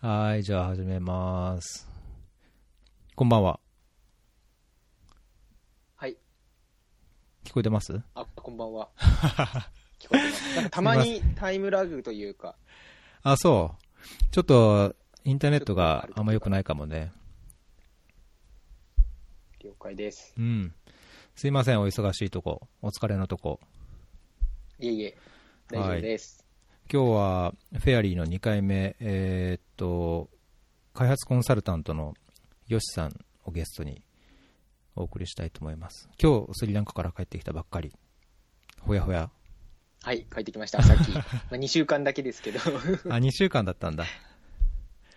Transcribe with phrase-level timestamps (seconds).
[0.00, 1.88] はい、じゃあ始めます。
[3.16, 3.58] こんばんは。
[5.96, 6.16] はい。
[7.42, 8.00] 聞こえてます？
[8.14, 8.90] あ、こんばんは。
[9.98, 10.70] 聞こえてます。
[10.70, 12.54] たまにタイムラグというか、
[13.24, 13.84] あ、そう。
[14.30, 17.12] ちょっと、インターネットがあんま良くないかもね。
[19.58, 20.32] 了解です。
[20.38, 20.72] うん。
[21.34, 22.68] すいません、お忙しいとこ。
[22.82, 23.58] お疲れのとこ。
[24.78, 25.18] いえいえ、
[25.66, 26.44] 大丈夫です。
[26.90, 30.30] 今日は、フェアリーの2回目、えーっと、
[30.94, 32.14] 開発コンサルタントの
[32.66, 34.02] ヨシさんをゲストに
[34.96, 36.08] お送りしたいと思います。
[36.18, 37.92] 今日、スリランカから帰ってきたばっかり。
[38.80, 39.30] ほやほや。
[40.02, 41.12] はい、帰ってきました、さっき。
[41.12, 41.20] ま
[41.52, 42.60] あ、2週間だけですけど。
[43.12, 44.06] あ、2週間だったんだ。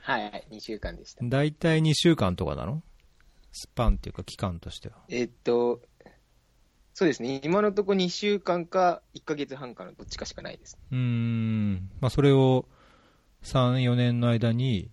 [0.01, 1.23] はい、2週間でした。
[1.25, 2.83] だいたい2週間とかなの？
[3.53, 4.95] スパンっていうか期間としては。
[5.07, 5.81] えっと、
[6.93, 10.77] そうですね、今のところ2週間か1ヶ月半かのどっちかしかないです。
[10.91, 11.89] うーん。
[11.99, 12.65] まあ、それを
[13.43, 14.91] 3、4年の間に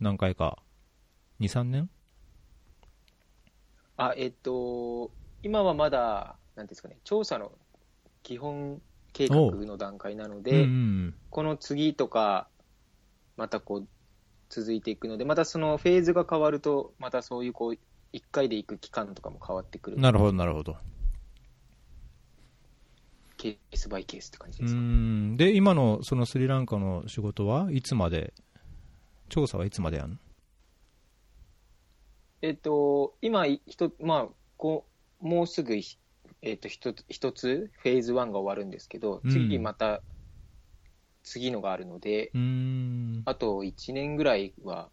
[0.00, 0.58] 何回か
[1.40, 1.90] ？2、3年？
[3.96, 5.10] あ、えっと、
[5.42, 7.52] 今はまだ、なんていうんですかね、調査の
[8.22, 8.80] 基本
[9.12, 12.48] 計画の段階なので、うんうんこの次とか、
[13.36, 13.88] またこう、
[14.48, 17.72] 続いていくので、またそのフェーズが変わると、またそういうこう、
[18.16, 19.98] 1回で行く期間とかも変わってくる。
[19.98, 20.76] なるほど、なるほど。
[23.38, 24.80] ケースバイケースって感じですか？
[24.80, 25.36] ん。
[25.38, 28.34] で、今のそのスリランカの仕事はいつまで、
[29.30, 30.10] 調査はいつまでやん？
[30.10, 30.16] の
[32.42, 34.86] えっと、今、ひと、まあ、こ
[35.20, 35.98] う、もうすぐひ、
[36.42, 40.02] えっと、一つ、一つ、フェーズ1が終わるんですけど、うん次また、
[41.24, 43.22] 次のがあるので、うーん。
[43.24, 44.90] あと1年ぐらいは、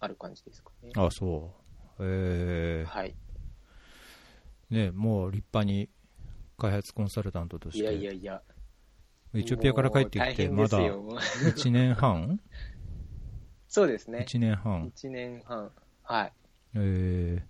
[0.00, 0.90] ある感じですかね。
[0.96, 1.52] あ、そ
[1.98, 2.04] う。
[2.04, 3.14] えはい。
[4.70, 5.88] ー、ね、もう立派に
[6.60, 7.80] 開発コンサルタントとして。
[7.80, 8.42] いやいやいや。
[9.34, 12.40] エチオピアから帰ってきて、まだですよもう1年半？
[13.68, 14.26] そうですね。
[14.28, 14.92] 1年半。
[14.94, 15.72] 1年半。
[16.02, 16.32] はい。
[16.74, 17.42] え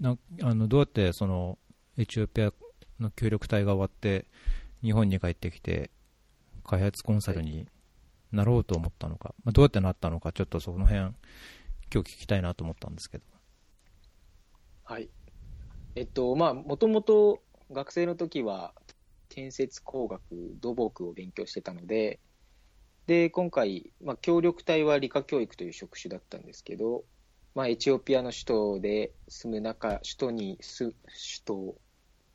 [0.00, 1.58] ー、なあのどうやってその
[1.96, 2.52] エチオピア
[2.98, 4.26] の協力隊が終わって
[4.82, 5.90] 日本に帰ってきて
[6.64, 7.68] 開発コンサルに
[8.32, 11.12] なろうと思ったのか、まあ、どうやってなったのかちょっとその辺今
[11.90, 13.24] 日聞きたいなと思ったんですけど
[14.84, 15.08] はい。
[15.96, 18.74] えっと、まあ、もともと学生の時は、
[19.28, 20.22] 建設工学、
[20.60, 22.20] 土木を勉強してたので、
[23.06, 27.04] で、今回、まあ、協力隊は理科教育という職種だったんですけど、
[27.54, 30.96] まあ、エチオピアの首都で住む中、首都にす、首
[31.44, 31.76] 都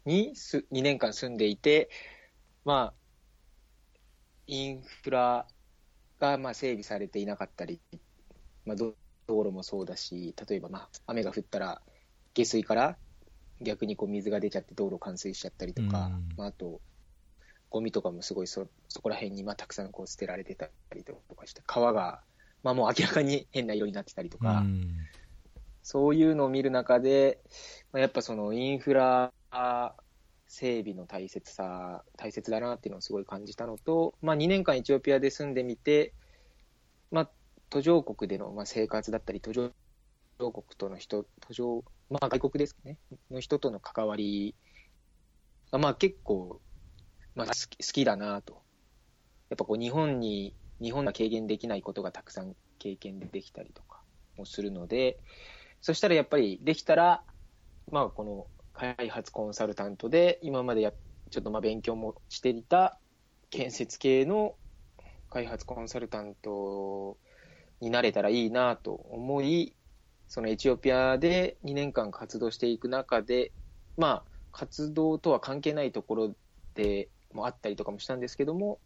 [0.05, 1.89] にす2年間住んでいて、
[2.65, 2.93] まあ、
[4.47, 5.47] インフラ
[6.19, 7.79] がまあ整備されていなかったり、
[8.65, 8.95] まあ、道
[9.27, 11.81] 路もそうだし、例えばまあ雨が降ったら
[12.33, 12.97] 下水から
[13.61, 15.93] 逆にこう水が出ちゃって道路冠水しちゃったりとか、うん。
[16.37, 16.81] まあ、あと、
[17.69, 22.21] ゴミとかもすごいそそこら辺にまあたくさんこう捨てられてたりとかして、川が、
[22.63, 24.91] まあ、もう明らかに変な色になってたりとか、うん。
[25.83, 27.39] そういうのを見る中で、
[27.91, 29.33] まあ、やっぱそのインフラ
[30.47, 36.13] 整備の大切さ、大切だなっていうのをすごい感じたのと、まあ、2年間エチオピアで住んでみて、
[37.09, 37.31] まあ、
[37.69, 39.71] 途上国でのまあ生活だったり、途上
[40.39, 42.97] 国との人、途上、まあ、外国ですかね、
[43.31, 44.53] の人との関わり
[45.71, 46.61] が、まあ、結構、
[47.35, 48.61] まあ、好き好きだなと。
[49.49, 54.01] やっぱこう日本に、日本が軽減できないことがたくさん経験できたりとか
[54.37, 55.19] もするので、
[55.79, 57.23] そしたらやっぱりできたら、
[57.91, 60.91] まあ、この開発コンサルタントで、今までや
[61.29, 62.99] ちょっとまあ勉強もしていた
[63.49, 64.55] 建設系の
[65.29, 67.17] 開発コンサルタント
[67.79, 69.75] になれたらいいなと思い、
[70.31, 73.51] そのエチオピアで2年間活動していく中で、
[73.97, 76.35] まあ、活動とは関係ないところ
[76.73, 78.79] でもあったりとかもしたんですけども、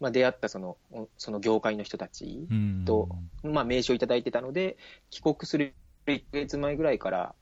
[0.00, 0.76] まあ、出会ったその
[1.16, 2.84] その業界の人たちうん。
[2.84, 3.08] と
[3.42, 4.76] まあ、名刺をいただいてたので、
[5.08, 5.74] 帰国する
[6.06, 7.34] 1ヶ月前ぐらいから、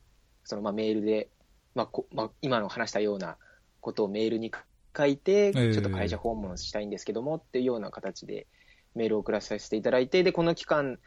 [0.44, 1.28] そのまあメールで、
[1.74, 3.36] まあこまあ、今の話したような
[3.80, 4.52] ことをメールに
[4.96, 8.46] 書いて、えちょっと会社訪問したいんですけどもっていうような形で
[8.94, 11.00] メールを送らせていただいて、で、この期間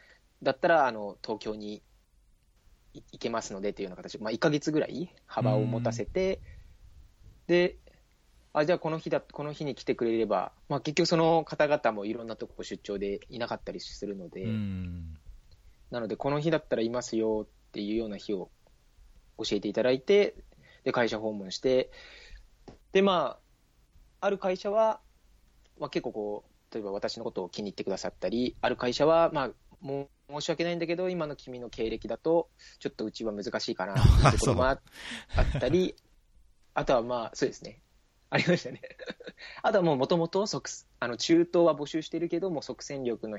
[0.43, 1.83] だったら、あの、東京に
[2.93, 4.17] い行けますのでっていうような形。
[4.17, 6.41] で、まあ、1ヶ月ぐらい幅を持たせて、
[7.47, 7.77] で、
[8.53, 15.17] あ、じゃあこの日だ、この日に来てくれれば、まあ結局その方々もいろんなとこ出張でいなかったりするので、うん。
[15.89, 18.51] なので、この日だったらいますよっていうような日を
[19.37, 20.35] 教えていただいて、
[20.83, 21.91] で、会社訪問して、
[22.91, 23.39] で、ま
[24.21, 25.01] あ、ある会社は、
[25.79, 29.51] まあ、結構こう、例えば私のことを気に入ってくださったり、ある会社は、まあ、
[29.81, 32.49] もう申し訳ないんだけど、今の君の経歴だと、
[32.79, 34.79] ちょっとうちは難しいかな っていうこともあ
[35.35, 35.95] あったり、
[36.73, 37.81] あとはまあ、そうですね。
[38.29, 38.81] ありましたね。
[39.61, 40.45] あとはもうもともと
[40.99, 43.37] あの中東は募集してるけども即戦力の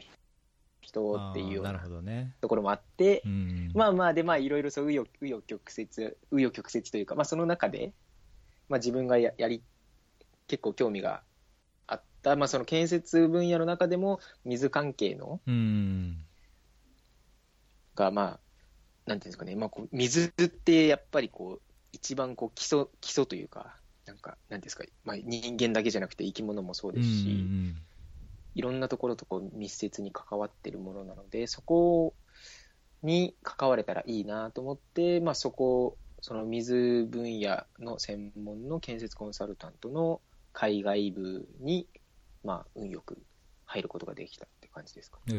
[0.81, 1.85] 人っていうような。
[2.41, 3.73] ところもあって、うん。
[3.75, 7.93] まあまあでまあいろいろそう紆余紆余曲折紆余曲折というか、まあ、その中で、
[8.69, 9.65] まあ、自分がややり
[10.47, 11.25] 結構興味が
[11.89, 16.25] あった、まあ、その建設分野の中でも水関係のうん。
[17.95, 18.41] がまあ
[19.07, 23.77] なんていうんですかね、まあ、こう水ってやっぱりこう一番こう基礎基礎というか
[24.07, 27.77] なんかなんですか、まあ、人間だけじゃなくて生き物もそうですし、うん。
[28.55, 32.15] いろんなところとこう密接に関わってるものなので、そこ
[33.03, 40.21] に関われたらいいなと思って、まあ、そこ、その水分野の専門の建設コンサルタントの
[40.53, 41.87] 海外部に、
[42.45, 43.19] まあ、運よく
[43.67, 45.19] 入ることができた感じですか？
[45.29, 45.33] え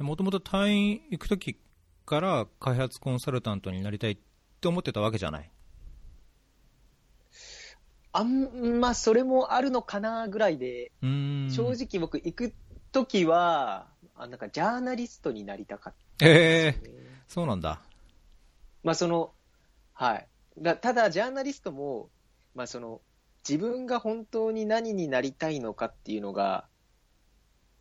[0.00, 1.56] ー、もともと隊員行くとき
[2.04, 4.18] から開発コンサルタントになりたいっ
[4.60, 5.50] て思ってたわけじゃない？
[8.12, 10.90] あんま、それもあるのかなぐらいで。
[11.02, 12.54] 正直僕行く
[12.90, 13.86] ときは、
[14.16, 17.22] あなんかジャーナリストになりたかっえー、たですね。
[17.28, 17.80] そうなんだ。
[18.82, 19.32] まあその、
[19.92, 20.26] はい。
[20.58, 22.08] だただ、ジャーナリストも、
[22.54, 23.02] まあその、
[23.48, 26.66] 自分が本当に何になりたいのかっていうのが、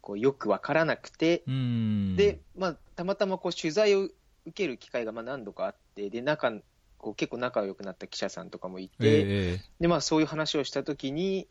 [0.07, 1.44] こうよくわからなくて。
[2.15, 4.13] で、まあ、たまたまこう取材を受
[4.54, 6.54] ける機会がまあ何度かあって、で、仲、
[6.98, 11.50] こう結構仲良くなった記者さんとかもいて、えで、まあそういう話をしたときに、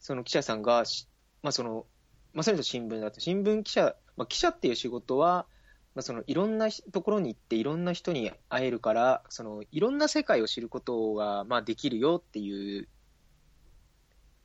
[0.00, 1.06] その記者さんがし、
[1.44, 1.86] まあその、
[2.32, 5.46] まあそれと新聞だと、新聞記者、まあ記者っていう仕事は、
[5.94, 12.88] まあそのいろんなところに行っていろんな人に会えるから、そのいろんな世界を知ることがまあできるよっていう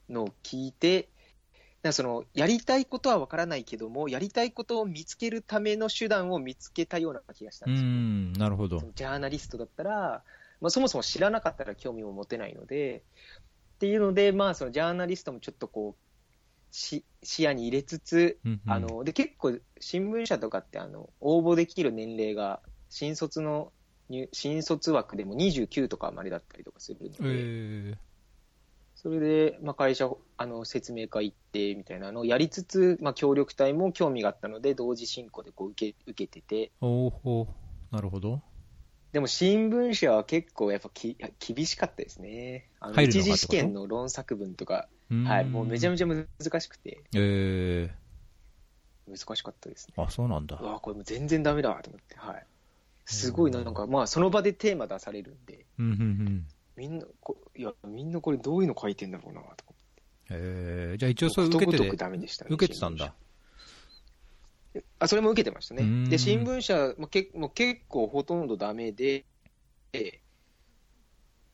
[0.08, 1.10] のを聞いて、
[1.82, 7.90] なんかそのやりたいことはわからないけども、やりたいことを見つけるための手段を見つけたような気がしたー、うんですよ。
[7.90, 8.80] ーん、なるほど。
[8.96, 10.24] ジャーナリストだったら、
[10.60, 13.04] まあ、そもそも知らなかったら興味も持てないので、
[13.76, 16.04] っていうので、まあ、そのジャーナリストもちょっとこう、
[16.72, 18.72] し視野に入れつつ、うんうん。
[18.72, 23.72] あので結構、新聞社とかってあの応募できる年齢が、新卒の
[24.10, 27.98] 入新卒枠でも29とかまでだったりとかするので、え
[28.96, 30.10] それで、まあ、会社
[30.42, 38.42] あの説明会行ってみたいなのをやりつつ、まあ、協力隊も興味があったので、同時進行でこう受け受けてて、ー、おーほーなるほど。
[39.12, 42.70] でも新聞社は結構やっぱき厳しかったですね。
[42.80, 44.88] あの一次試験の論作文とか、
[45.26, 47.94] はい、もうめちゃめちちゃ難しくて、え
[49.10, 49.96] 難しかったですね。
[49.98, 50.64] ー、あ、そうなんだう。
[50.64, 52.46] わ、これもう全然ダメだと思って、はい。
[53.06, 56.48] すごいな、なんか、まあ、その場でテーマ出されるんで、うん、うん、うん。
[56.78, 59.74] みんな、こいや、みんなこれどういうの書いてんだろうな、とか。
[60.30, 62.50] えー、じゃあ一応それこと受けてごとく、ダメでしたね。
[62.52, 63.14] 受けてたんだ。
[65.00, 66.10] あ、それも受けてましたね。
[66.10, 69.26] で、新聞社もけもう結構ほとんどダメで、
[69.92, 70.22] で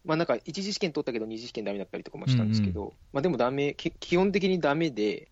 [0.03, 5.31] まあなんか一次試験取ったけど二次試験ダメだったりとかもしたんですけど、まあでもダメ、き基本的にダメで、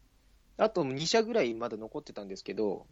[0.57, 2.88] あと2社ぐらいまだ残ってたんですけど、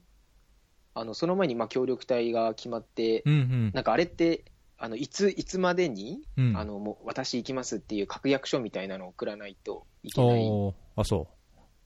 [0.94, 3.72] あのその前にまあ協力隊が決まって、うん、うん。
[3.74, 4.46] なんかあれって、
[4.84, 11.28] あのいついつまでに、うん、あのもう私行きますっていう確約書みたいなのを送らないといけない、あ、そ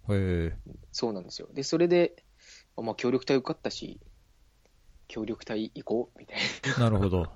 [0.07, 0.15] う。
[0.15, 0.53] へえ
[0.93, 1.49] そうなんですよ。
[1.53, 2.23] で、それで、
[2.77, 3.99] あまあ、協力隊受かったし、
[5.09, 6.37] 協力隊行こうみたい
[6.77, 6.85] な。
[6.85, 7.27] なるほど。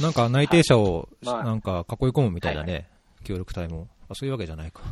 [0.00, 2.88] なんか内定者を、まあなんか囲い込むみたいなね、
[3.24, 3.88] 協力隊も。
[4.08, 4.82] あ、そういうわけじゃないか。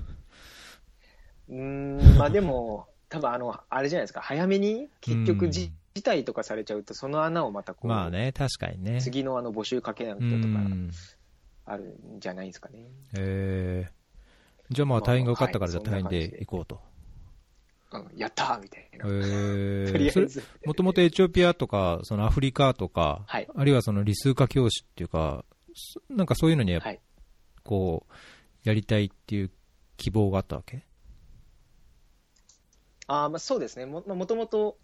[1.48, 9.00] うーん、まあでも、多分あの、あれじゃないですか、早めに結うん局じ、辞退とかされちゃうと、その穴をまたこう、まあね、確かにね。
[9.00, 10.90] 次のあの募集かけなうきゃとかん。
[11.64, 12.86] あるんじゃないですかね。
[13.16, 16.80] えー、じゃあまあ隊員が受かったからじゃあ隊員はいそんな感じでで行こうと。
[17.92, 19.04] うん、やったーみたいえな。
[19.06, 20.42] ー、 とりあえず。
[20.64, 27.00] もともとエチオピアとか、そのアフリカとか、はいあるいはその理数科教師っていうか、そなんかそういうのにやはい。
[27.64, 28.12] こう、
[28.68, 29.50] やりたいっていう
[29.96, 30.84] 希望があったわけ？
[33.08, 33.86] あーまあそうですね。
[33.86, 34.78] も、まあ、もともと、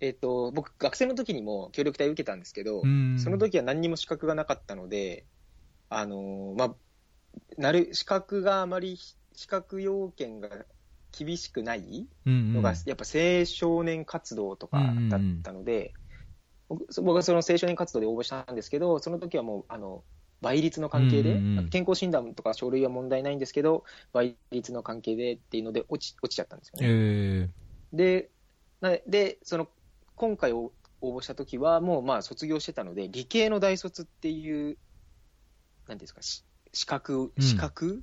[0.00, 3.18] えっ、と、僕、学生の時にも協力隊受けたんですけど、うん。
[3.18, 5.26] その時は何にも資格がなかったので、
[5.88, 6.74] あのーまあ、
[7.58, 8.98] なる、資格があまり、
[9.34, 10.48] 資格要件が
[11.16, 14.78] 厳しくないうんのが、やっぱ青少年活動とか
[15.08, 15.92] だったので、
[16.68, 20.04] 僕そ僕はその青少年活動で応募したんですけど、その時はもう、あの、
[20.40, 26.86] 倍率の関係で、うんうんうん健康診断とか書類は問題ないんですけど、倍率の関係でっていうので落ち落ちちゃったんですよね。
[26.88, 27.48] え
[27.92, 28.30] で、
[28.80, 29.68] なで、その、
[30.20, 34.78] 今回応募した時は、もうまあ卒業してたので、理系の大卒っていう、
[35.86, 37.42] なんていうんですか、し資格、うん。
[37.42, 38.02] 資格、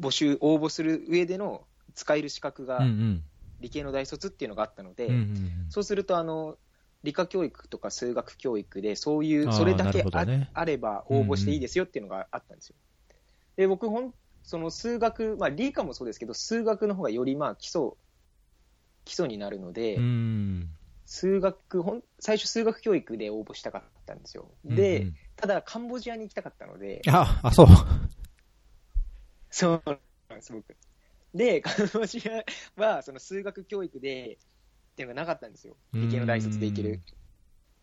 [0.00, 3.24] 募集、応募する上での使える資格ー、がうんうん。
[3.60, 5.22] 理系の大卒っていうのがあったので、うんうんう
[5.70, 5.70] ん。
[5.70, 6.58] そうすると、あの、
[7.02, 10.50] 理科教育とか数学教育で、そういう、あーそれだけあ,、なるほどね。
[10.54, 12.76] あれば応募していいですよっていうのがあったんですよ。
[13.56, 17.92] で、僕、ほんその数学、まあ理科もそうですけど、数学の方がよりまあ基礎、
[19.04, 20.70] 基礎になるので、うん。
[21.04, 24.50] 数学、ほん最初数学教育で応募したかったんですよ。
[24.64, 27.66] うんで、うんただカンボジアに行きたかったので、あ、あ、そう。
[29.50, 29.92] そうな
[30.36, 30.76] んです、僕。
[31.34, 34.38] で、カンボジアはその数学教育で、
[34.92, 35.76] っていうのがなかったんですよ。
[35.92, 37.00] 理系の大卒で行ける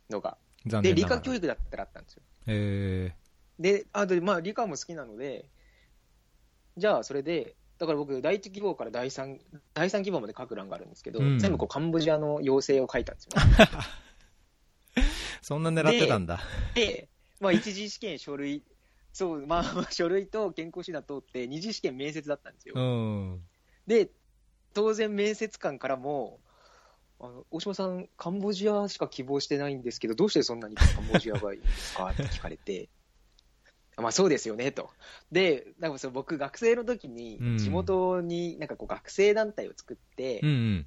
[0.10, 0.38] のが。
[0.66, 1.04] で、理。
[1.04, 2.24] 科教育だったらあったんですよ。
[2.48, 3.14] え
[3.60, 5.46] で、あでまあ、理科も好きなので、
[6.78, 9.40] じゃあ、それで、だから僕、第一希望から第三、
[9.74, 13.32] 第三希望まで書く欄があるんですけど、うん全部こうカンボジアの要請を書いたんですよ。
[14.98, 15.02] ー、
[15.42, 16.42] そんな狙ってたんだ。
[16.76, 17.10] で、
[17.40, 18.64] まあ、一次試験、書類、
[19.14, 22.76] そう、まあ、まあ書類と健康診断通って、二次試験面接だったんですよ。
[22.78, 23.42] うん。
[23.88, 24.12] で、
[24.76, 26.40] 当然面接官からも、
[27.20, 32.12] あの大島さん、カンボジアしか希望してないんですけど、どうしてそんなにカンボジアがいいんですか？
[32.12, 32.90] って聞かれて、
[34.02, 34.90] まあそうですよねと。
[35.32, 40.86] で、なんかそう僕、学生の時にうん、地元になんかこう学生団体を作って、うんうん。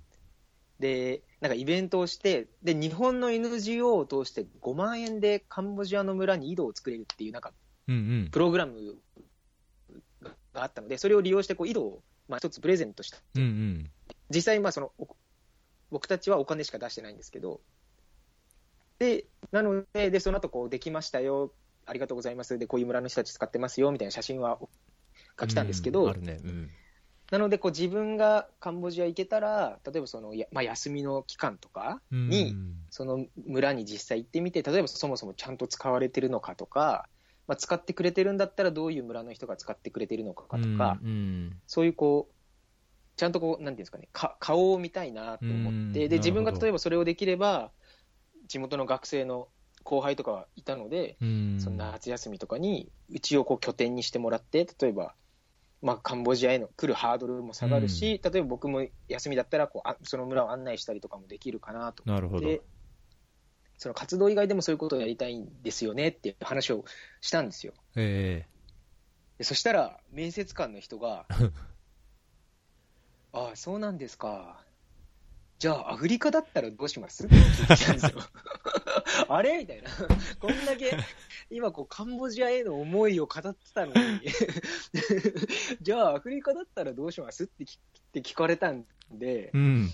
[0.80, 7.52] で、なんかイベントをして、で、日本の NGO を通して5万円でカンボジアの村に井戸を作れるっていう、なんか。
[7.86, 8.96] プログラム
[10.52, 13.18] があったので、それを利用してこう井戸を、まあ、一つプレゼントした。
[13.34, 13.90] うんうん。
[14.30, 15.06] 実際、まあそのお
[15.90, 17.60] 僕たちはお金しか出してないんですけど、
[18.98, 21.52] で、なので、でその後こうできましたよ、
[21.86, 24.58] ありがとうございます、で、こういう村の人たち使ってますよみたいな写真は
[25.36, 26.40] が来たんですけど、うんね。
[26.44, 26.70] うん。
[27.30, 37.08] なのでこう自分がカンボジア行けたら、例えばその、やまあ、休みの期間とかに、うんその村に実際行ってみて、例えばそもそもちゃんと使われてるのかとか、
[37.48, 42.34] まあ、使ってくれてるんだったらどういう村の人が使ってくれてるのかとか、うんうんそういうこう、
[43.16, 47.72] ちゃんとこう、なんていうんですかね、か顔を見たいなと思うんって、で、自分が例えばそれをできれば、
[48.46, 49.48] 地元の学生の
[49.84, 55.14] 後輩とかはいたので、うんその夏休みとかに、うちをこう拠点にしてもらって、例えば、
[55.82, 62.48] まあ、カンボジアへの来るハードルも下がるし、例えば僕も休みだったらこうあ、その村を案内したりとかもできるかなとなるほど。
[62.48, 62.62] で、
[63.76, 66.84] その活動以外でもそういうことをやりたいんですよねっていう話を
[67.20, 67.74] したんですよ。
[67.96, 68.46] え
[69.36, 71.26] でそしたら、面接官の人が、
[73.32, 74.64] あ あ、そうなんですか。
[75.58, 77.26] じゃあ、アフリカだったらどうします？
[77.26, 78.22] って聞いてきたんですよ。
[79.28, 79.58] あれ？
[79.58, 79.90] みたいな。
[80.40, 80.96] こんだけ、
[81.50, 84.20] 今こう、カンボジアへの思いを語ってたのに、
[85.80, 87.44] じゃあ、アフリカだったらどうします？
[87.44, 87.80] って聞っ
[88.12, 89.90] て聞かれたんでえ、うん。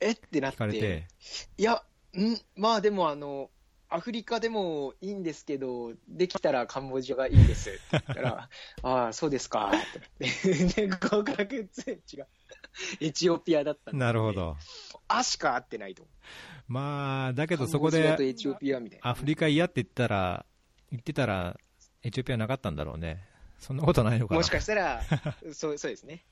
[0.00, 0.10] え？
[0.12, 1.08] ってなって、て。
[1.56, 1.82] いや、
[2.16, 2.36] ん？
[2.56, 3.50] まあでもあの、
[3.90, 8.50] アフリカでもいいんですけど、できたらカンボジアがいいですって言ったら、
[8.82, 12.26] ああ、そうですかってで、合格通知が
[13.00, 14.32] エチオピアだったんでなるほ。
[14.34, 14.56] ど。
[15.08, 16.14] あしか合ってないと思う。
[16.68, 18.16] まあ、だけけどそこで
[19.00, 20.44] アフリカ嫌って言ったら、
[20.90, 21.58] 言ってたら、
[22.02, 23.24] エチオピアなかったんだろうね。
[23.58, 24.38] そんなことないのかな。
[24.38, 25.02] もしかしたら、
[25.52, 26.24] そうそうですね。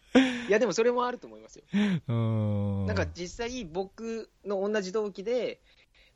[0.49, 1.64] いや、でもそれもあると思いますよ。
[1.73, 2.87] うーん。
[2.87, 5.61] なんか実際、僕の同じ同期で、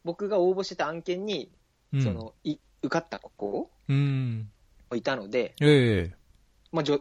[0.05, 1.51] 僕が応募してた案件に、
[1.93, 4.51] うん、そのい受かった子うん。
[4.91, 6.15] もいたので、ええ
[6.73, 7.01] まあ、じょ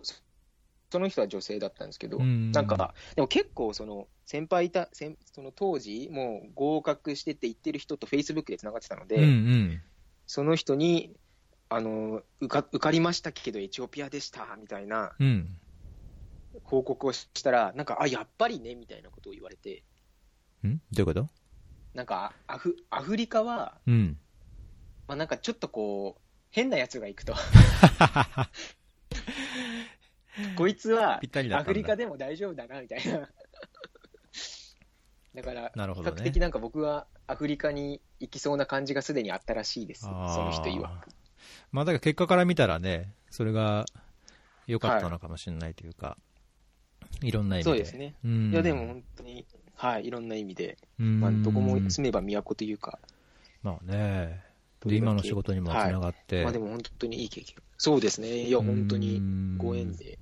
[0.91, 9.81] その人は女性だったんですけど、うんなんか、でも結構、その先輩いた、先その当時、もう合格してって言ってる人とフェイスブックでつながってたので、うんうん。
[10.27, 11.15] その人に
[11.67, 15.57] あの受か、受かりましたけど、エチオピアでしたみたいなうん。
[16.63, 19.81] 報告をしたら、なんか、あ、やっぱりねみたいなことを言われて、
[20.63, 20.77] ん？
[20.77, 21.27] どういうこと？
[21.95, 24.19] なんかアフ、アフリカは、うん。
[25.07, 26.21] まあ、なんかちょっとこう、
[26.51, 27.33] 変なやつが行くと、
[30.55, 31.19] こいつは
[31.51, 33.27] アフリカでも大丈夫だなみたいな。
[35.35, 41.09] だから、比なるほどね較的なんか僕はアフリカに行きそうな感じがすでにあったらしいです、その人曰く。
[41.71, 43.85] まあ、だから結果から見たらね、それが
[44.67, 46.17] 良かったのかもしれないというか、
[47.21, 47.69] い、ろんな意味で。
[47.69, 48.15] そうですね。
[48.23, 48.51] うん。
[48.51, 49.45] いや、でも本当に、
[49.75, 52.99] はい、いろんな意味で、うん、まあ、どこも住めば都というか、
[53.61, 54.43] まあね。
[54.85, 56.43] で、今の仕事にもつながって。
[56.43, 57.55] まあでも本当にいい経験。
[57.77, 58.43] そうですね。
[58.43, 59.21] いや、本当に
[59.57, 60.17] ご縁で。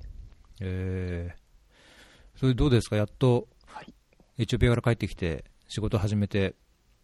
[0.62, 1.36] ええ
[2.36, 2.96] それどうですか？
[2.96, 3.48] やっとはい、
[4.40, 6.54] エチオピアから帰ってきて、仕事始めて、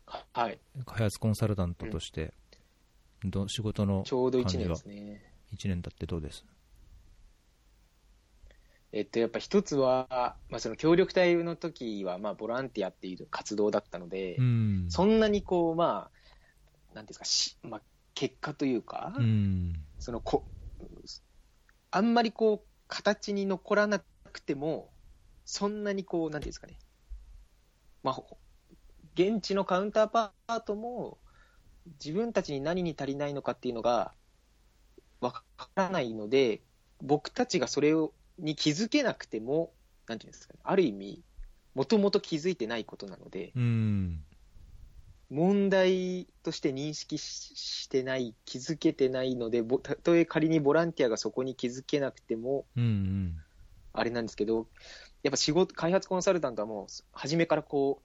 [0.06, 0.60] はい。
[0.86, 2.32] 開発コンサルタントとして、
[3.24, 5.34] ど仕事のちょうど1年ですね。
[5.52, 6.46] 1年経ってどうです？
[8.92, 14.86] えっと、やっぱ一つは、まあ、その協力隊の時は、まあ、ボランティアっていう活動だったので、うん。
[14.90, 16.12] そんなにこう、ま
[16.94, 17.82] あ、なんていうんですか、しまあ、
[18.14, 19.74] 結果というか、うん。
[19.98, 20.46] そのこ、
[21.90, 24.92] あんまりこう、形に残らなくても、
[25.46, 26.78] そんなにこう、なんていうんですかね、
[28.04, 28.38] まあ、ほ
[29.16, 31.18] 現地のカウンターパートも、
[32.04, 34.14] 自分たちに何に足りないのかっていうのが、
[35.22, 36.62] わからないので、
[37.02, 39.74] 僕たちがそれを、に気づけなくても、
[40.08, 41.24] なんていうんですかね、ある意味、
[41.76, 44.24] もともと気づいてないことなので、うん。
[45.30, 53.44] 問題として認識ししてない、気づけてないので、ぼたとえ仮にボランティアがそこに気づけなくても、うんうん。
[53.94, 54.68] あれなんですけど、
[55.24, 58.04] やっぱ仕事、開発コンサルタントはもう、初めからこ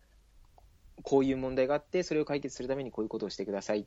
[0.98, 3.86] う、こういう問題があって、それを解決するためにこういうことをしてください。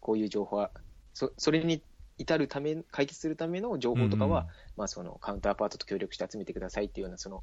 [0.00, 0.72] こういう情報は、
[1.12, 1.82] そそれに
[2.18, 7.42] 至るため、解決するための情報とかは、まあそのカウンターパートと協力して集めてくださいっていうような、その、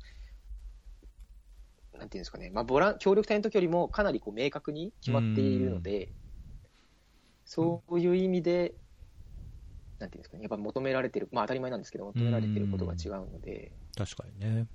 [1.93, 6.09] なんていうんですかね、まあボラン、協力隊の時よりもかなりこう明確に決まっているので、
[7.45, 8.73] そういう意味で、
[9.99, 14.67] なんていうんですかね、やっぱ求められてる、まあ当たり前なんですけど、求められてることが違うので、確かにね。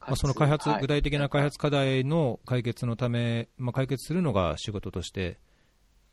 [0.00, 5.38] まあ、その開発、はい具体的な開発課題の解決のため、まあ、解決するのが仕事として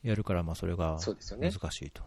[0.04, 0.98] やるから、まあ、それが
[1.39, 2.04] 難しいと。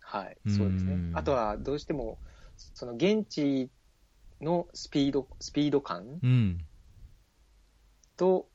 [0.00, 1.10] はい、うんそうですね。
[1.14, 2.18] あとはどうしても、
[2.56, 3.70] その現地
[4.40, 6.64] のスピード、スピード感うん。
[8.16, 8.48] と、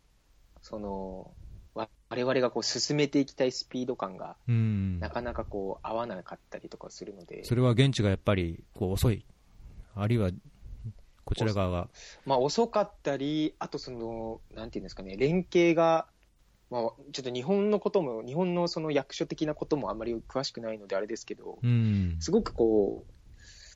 [0.62, 1.32] その、
[1.76, 5.00] わ我々がこう進めていきたいスピード感が、うん。
[5.00, 9.26] なかなかこう合わなかったりとかするので、それは現地がやっぱりこう遅い。
[9.96, 10.32] あるいは、
[11.26, 11.90] こちら側が。
[12.26, 16.08] まあ遅かったり、あとその、なんていうんですかね、連携が、
[16.70, 16.82] まあ、
[17.12, 22.16] ちょっと日本のことも、日本のその役所的なこともあんまり詳しくないのであれですけど、うん。
[22.20, 23.14] すごくこう、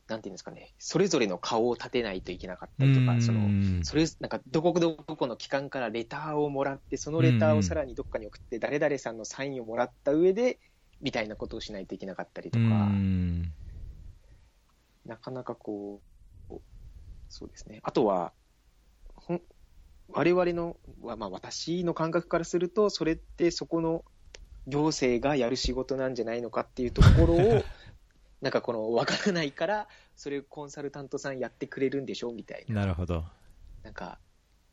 [0.07, 10.59] なんていうんですかね、それぞれの顔を立てないといけなかったりとか、その、うんそれ、なんか、どこどこの機関からレターをもらって、そのレターをさらにどっかに送って、誰々さんのサインをもらった上で、
[11.01, 13.51] みたいなことをしないといけなかったりとうか、ん
[15.05, 16.01] なかなかこ
[16.49, 16.61] う、
[17.29, 17.79] そうですね。
[17.83, 18.33] あとは、
[19.15, 19.41] ほん
[20.09, 24.05] 我々の、わまあ私の感覚からすると、それってそこの
[24.67, 27.39] 行政がやる仕事なんじゃないのかっていうところを、
[28.41, 32.75] なんかこの分からないから、それをコンサルタントさんやってくれるんでしょみたいな。
[32.81, 33.23] なるほど。
[33.83, 34.19] なんか、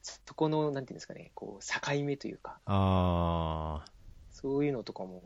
[0.03, 3.93] そこの、なんていうんですかね、こう、境目というか、ああ、
[4.31, 5.23] そういうのとかも、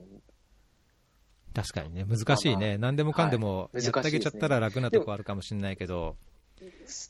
[1.56, 2.72] 確かにね、難しいね。
[2.72, 6.16] まあ何でもかんでも、はいやってあげちゃったら楽なとこあるかもしれないけど、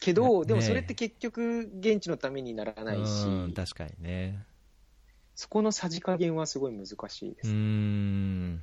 [0.00, 4.44] けど、ねでもそれって結局、現地のためにならないし、うん、確かにね。
[5.34, 7.48] そこのさじ加減はすごい難しいでうーす。
[7.48, 8.62] ん。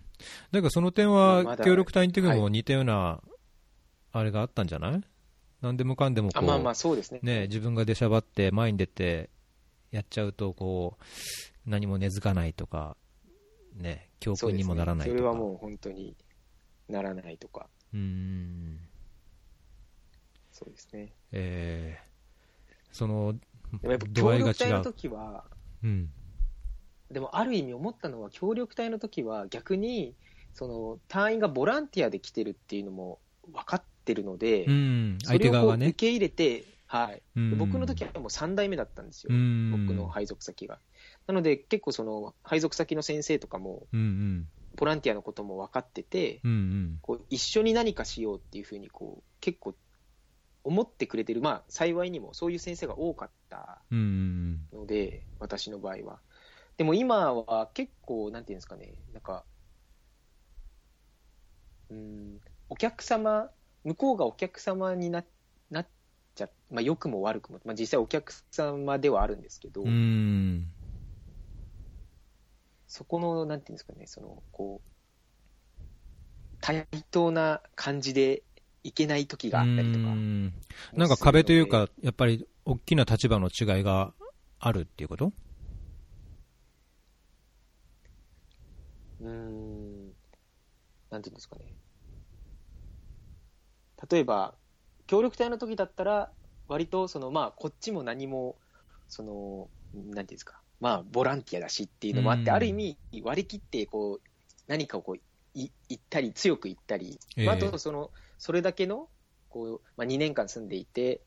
[0.51, 3.21] だからその点まあは協力隊の時もは似たような、
[4.13, 5.01] あれがあったんじゃない？
[5.61, 7.19] 何でもかんでもこう、あまあまあ、そうですね。
[7.21, 9.29] ね、自分が出しゃばって前に出て
[9.91, 12.97] やっちゃうと、こう、何も根付かないとか、
[13.75, 15.15] ね、教訓にもならないとか。
[15.15, 16.15] ねそれはもう本当に
[16.87, 18.79] ならないとか、うーん。
[20.51, 21.13] そうですね。
[21.31, 23.35] えー、その、
[23.83, 24.37] やっぱ度協。
[24.37, 25.45] 力隊の時は、
[25.83, 26.09] うん。
[27.11, 30.15] でもある意味思ったのは、協力隊の時は逆に、
[30.53, 33.19] その隊員がボランティアで来てるっていうのも
[33.51, 35.17] 分かってるので、うん。
[35.25, 35.87] 相手側がね。
[35.87, 40.77] 受け入れて、はい、うんで僕の時はもう3代目だったんですよ、うん僕の配属先が。
[41.27, 44.49] なので、結構その配属先の先生とかも、うんうん。
[44.75, 46.99] ボランティアのことも分かってて、うんうん。
[47.01, 49.75] こう一緒に何かしようっていうふうにこう結構
[50.63, 53.99] 思ってくれてる、まあ、幸いにもそういう先生が多かったうん
[54.71, 56.19] うんので、私の場合は。
[56.77, 59.45] でも今は結構、なんていうんですかね、なんか、
[61.89, 63.51] うん、お客様、
[63.83, 65.23] 向こうがお客様にな
[65.69, 65.87] なっ
[66.35, 70.72] ちゃまあ、良くも悪くも、まあ、実際お客様ではあるんですけど、うん。
[72.93, 72.97] うん。
[72.97, 78.43] そこの、なんていうんですかね、その、こう、対等な感じで
[78.83, 80.13] いけない時があったりとか。
[80.13, 80.53] うん
[80.95, 84.13] なんか壁というか、やっぱり大きな立場の違いが
[84.59, 85.31] あるっていうこと？
[89.21, 90.13] うーん、
[91.09, 91.75] なんていうんですかね。
[94.09, 94.57] 例えば、
[95.07, 96.33] 協力隊の時だったら、
[96.67, 98.57] 割と、その、まあ、こっちも何も、
[99.07, 102.55] その、なんていうんですか、まあ、ボランティアだしっていうのもあって、うん。
[102.57, 104.21] ある意味、割り切って、こう、
[104.67, 105.15] 何かをこう、
[105.53, 107.45] い言ったり、強く言ったり、ええ。
[107.45, 109.07] まああと、その、それだけの、
[109.47, 111.21] こう、まあ、2年間住んでいて、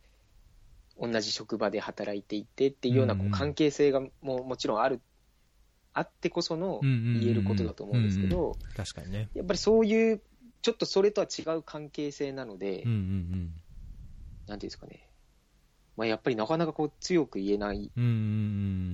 [1.01, 3.27] 同じ職場で働いていてっていうようなこうん。
[3.29, 5.01] ううん関係性がももちろんある、
[5.95, 9.31] あってこその言えることだと思うんですけど、確かにね。
[9.35, 10.23] やっぱりそういう、
[10.61, 13.53] ちょっとそれとは違う関係性なので、うんうん。
[14.49, 15.09] なんていうんですかね、
[15.97, 18.05] まあ、やっぱりなかなかこう強く言えない、うん。
[18.05, 18.13] うんう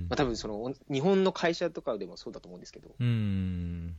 [0.05, 3.07] んまあ、多分その日本の会社とかでもそうだと思うんですけど、うん。
[3.07, 3.95] うん。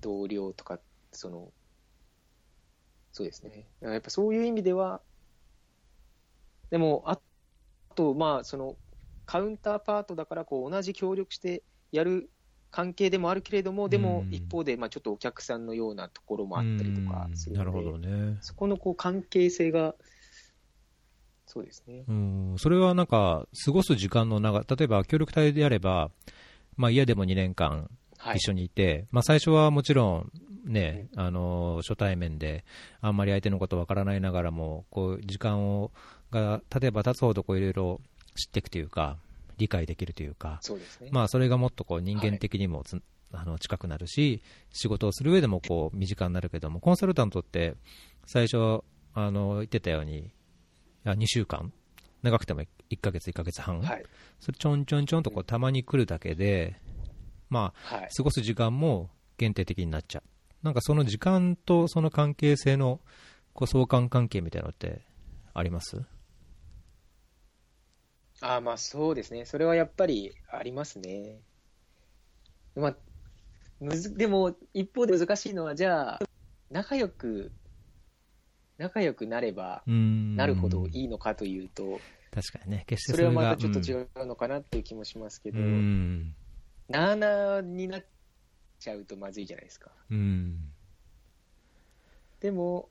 [0.00, 0.80] 同僚とか、
[1.12, 1.52] その、
[3.12, 5.02] そうですね、やっぱそういう意味では、
[6.70, 7.20] でも、あ
[7.90, 8.76] あと、まあ、その
[9.26, 12.30] カウンターパートだからこう同じ協力してやる
[12.70, 18.38] 関係でもあるけれども、でもうん一方で、まあ、ちょっとお客さんのようなところもあったりとかするうんなので、るほどね。
[18.40, 19.94] そこのこう関係性が、
[21.52, 22.04] そうですね。
[22.08, 26.10] うん、それはなんか、過ごす時間の長、例えば協力隊であれば、
[26.76, 28.36] まあ嫌でも2年間はい。
[28.38, 30.32] 一緒にいて、まあ最初はもちろん
[30.64, 32.64] ね、あの、初対面で、
[33.02, 35.90] あんまり相手のことわからないながらも、こう、時間を、
[36.30, 38.00] が、例えば経つほどこういろいろ
[38.34, 39.18] 知っていくというか、
[39.58, 41.10] 理解できるというか、そうですね。
[41.12, 47.74] まあそれがもっとこう人間的にもつ、あの近くなるし、仕事をする上でもこう身近になるけども、コンサルタントって
[48.24, 48.82] 最初、
[49.14, 50.30] あの言ってたように、
[51.04, 51.72] あ2週間、
[52.22, 54.04] 長くても1ヶ月、1ヶ月半、はい。
[54.40, 56.80] それちょんちょんちょんとこうたまに来るだけで、
[57.50, 58.08] まあ、はい。
[58.16, 60.22] 過ごす時間も限定的になっちゃう。
[60.64, 63.00] なんかその時間とその関係性の
[63.52, 65.02] こう相関関係みたいなのって
[65.52, 66.00] あります？
[68.40, 69.44] ああ、まあそうですね。
[69.44, 71.40] それはやっぱりありますね。
[72.74, 72.96] まあ、
[73.80, 76.18] むず、でも、一方で難しいのは、じゃあ、
[76.70, 77.52] 仲良く、
[78.82, 82.00] 仲良くなればうんなるほどいいのかというと、
[82.32, 86.34] 確かにね、決してそれはまたちょっと違うのかなっていう気もしますけうど、ん
[86.88, 88.04] なあなあになっ
[88.80, 89.92] ちゃうとまずいじゃないですか。
[90.10, 90.58] うん
[92.40, 92.88] でも、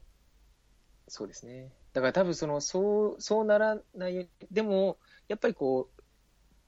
[1.10, 1.74] そうですね。
[1.92, 6.02] だから多分その、そう、そうならないように、でも、やっぱりこう、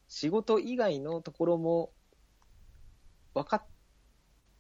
[0.10, 1.92] 仕事以外のところも
[3.34, 3.64] 分かっ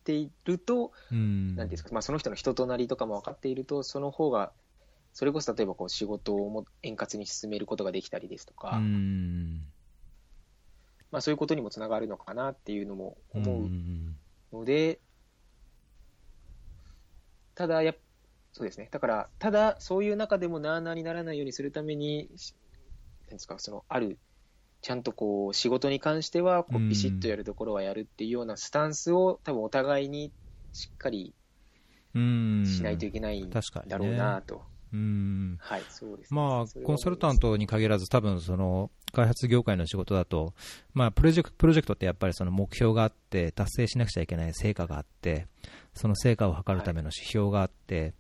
[0.04, 1.56] ていると、うん。
[1.56, 4.54] なんですか、まあ、その人の人となりとかも分かっていると、その方が、
[5.14, 9.74] それこそ例えばこう仕事をも円滑に進めることができたりですとか、うん。
[11.12, 14.18] まあ、そういうことにもつながるのかなっていうのも思ううん
[14.52, 15.00] ので、
[17.56, 17.96] ただやっ、
[18.52, 22.56] そうですね、だから、ただ、そういう中でもなあなあにならないようにするために、し
[23.28, 24.20] なんですか、そのある、
[24.84, 30.34] ちゃんとこう仕事に関してはこうビシッとやるところはやるっていうようなスタンスを、多分お互いに
[30.74, 31.34] しっかり
[32.14, 32.66] うん。
[32.66, 34.62] しないといけないんだろうなと、
[34.94, 35.58] うん。
[35.62, 40.54] はい、そうですね、まあ、コンサルタントに限らず、多分その開発業界の仕事だと、
[40.94, 45.48] まあ、プロジェクトプロジェクトってやっぱりその目標があって、達成しなくちゃいけない成果があって、
[45.94, 48.14] その成果を測るための指標があって、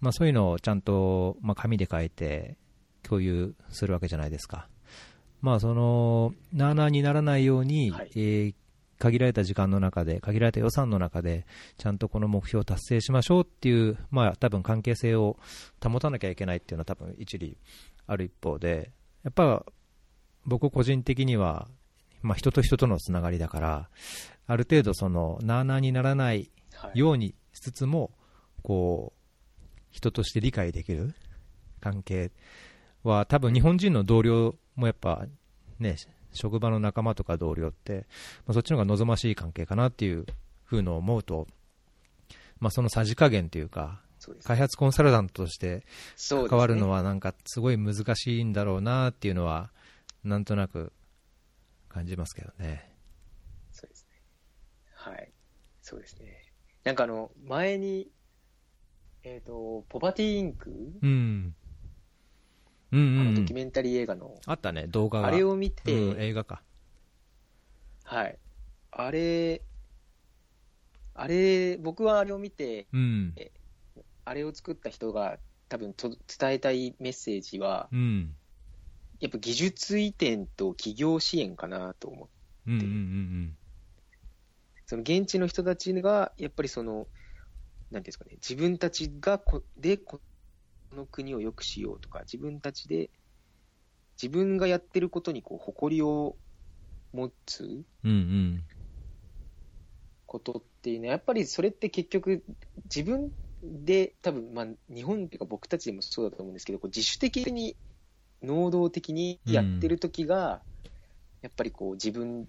[0.00, 2.58] まあ、そういうのをちゃんと、まあ、紙で書いて
[3.02, 4.68] 共有するわけじゃないですか。
[5.40, 8.10] まあ、その、なあなあにならないように、はい。
[8.14, 8.54] えー
[9.00, 11.46] 限られた時間の中で、限られた予算の中で、
[11.78, 15.38] ちゃんとこの目標を達成しましょうっていう、まあ、多分関係性を
[15.82, 17.56] 保たなきゃいけないっていうのは多分一理
[18.06, 18.90] ある一方で、
[19.24, 19.64] やっぱ
[20.44, 21.66] 僕個人的には、
[22.22, 23.88] まあ、人と人とのつながりだから、
[24.46, 28.10] ある程度その、なあなあにならないはい、ようにしつつも、
[28.62, 31.14] こう、人として理解できる
[31.80, 32.30] 関係
[33.02, 35.26] は、多分日本人の同僚もやっぱ
[35.78, 35.96] ね、
[36.32, 38.06] 職場の仲間とか同僚って、
[38.46, 40.26] まあ、そっちの方が望ましい関係かなっていう
[40.64, 41.46] ふうのを思うと、
[42.58, 44.00] まあ、そのさじ加減というか、
[44.44, 45.82] 開発コンサルタントとして
[46.28, 49.70] 関わるのはなんかすごい難しいんだろうなっていうのは、
[50.24, 50.92] なんとなく
[51.88, 52.92] 感じますけどね。
[53.72, 54.22] そうですね。
[54.94, 55.32] はい。
[55.80, 56.44] そうですね。
[56.84, 58.10] なんかあの、前に、
[59.22, 60.70] えっ、と、ポバティインク、
[61.02, 61.54] うん。
[62.92, 63.56] うんうあん、うのドキュん。
[63.56, 65.26] メンタリー映画の、あったね、動画が。
[65.26, 66.62] あれを見て、うん、映画か。
[68.04, 68.38] はい。
[68.90, 69.64] あれ、
[71.14, 73.34] あれ、僕はあれを見て、うん。
[74.24, 78.36] あれを作った人が多分と伝えたいメッセージは、うん。
[79.20, 82.32] やっぱ技術移転と企業支援かなと思って、
[82.66, 83.56] うんうんうん
[84.86, 87.08] その現地の人たちが、やっぱりその、なんて
[87.94, 90.22] いうんですかね、自分たちがこでこ
[90.92, 93.10] の国を良くしようとか、自分たちで、
[94.20, 96.36] 自分がやってることにこう誇りを
[97.12, 97.82] 持つ。
[100.26, 102.44] ことっていうのは、やっぱりそれって結局、
[102.84, 107.76] 自分で、多分まあ日本っていうか僕たちでもそうだと思うんですけど、こう自主的に、
[108.42, 110.62] 能動的にやってる時が、
[111.42, 112.48] やっぱりこう自分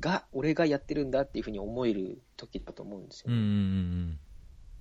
[0.00, 3.36] が、俺がやってるんだっていうふうに思える時だと思うんですよね。
[3.36, 4.18] ん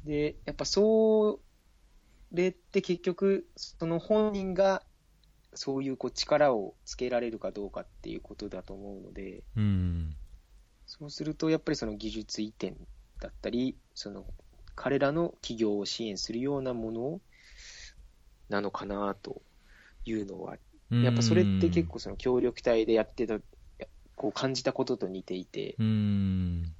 [0.03, 1.39] で、やっぱそ
[2.33, 4.83] れって結局、その本人が
[5.53, 9.63] そういうこう力をつけられるかどうかっていうことだと思うので、うん。
[9.63, 10.15] うん。
[10.85, 12.75] そうするとやっぱりその技術移転
[13.19, 14.25] だったり、その
[14.75, 17.21] 彼らの企業を支援するようなもの
[18.49, 19.41] なのかなと
[20.05, 20.57] いうのは、
[21.01, 23.39] やっぱそれって結構その協力隊でやってた、
[24.15, 26.75] こう感じたことと似ていて、うん。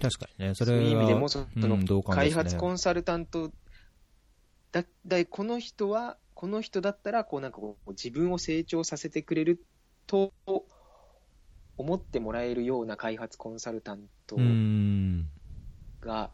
[0.00, 0.88] 確かにね、そそうれは。
[0.90, 3.52] いう意味でも、そのうんね開発コンサルタント
[4.72, 9.64] だ、だこの人は、この人だったら、こうなんかこう自分を成長させてくれる
[10.06, 10.32] と
[11.76, 15.28] 思ってもらえるような開発コンサルタントうん。
[16.00, 16.30] が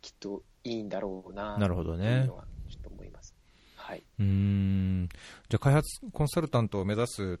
[0.00, 3.34] きっといいんだろうななるほどねちょっと思います。
[3.76, 4.04] はい。
[4.18, 5.08] うーん。
[5.48, 7.40] じゃあ開発コンサルタントを目指す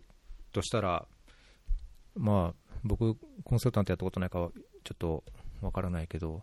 [0.52, 1.06] としたら、
[2.16, 3.14] まあ、僕、
[3.44, 4.48] コンサルタントやったことないから、
[4.84, 5.24] ちょっと
[5.60, 6.42] わからないけど、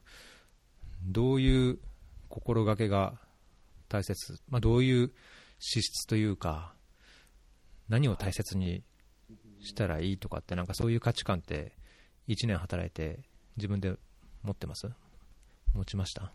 [1.03, 1.79] どういう
[2.29, 3.19] 心がけが
[3.89, 5.11] 大切、まあ、どういう
[5.59, 6.73] 資質というか、
[7.89, 8.83] 何を大切に
[9.61, 11.71] したらいいとかって、なんかそういう価値観って、
[12.27, 13.19] 1年働いて
[13.55, 13.95] 自分で
[14.43, 14.89] 持ってます？
[15.73, 16.33] 持ちました？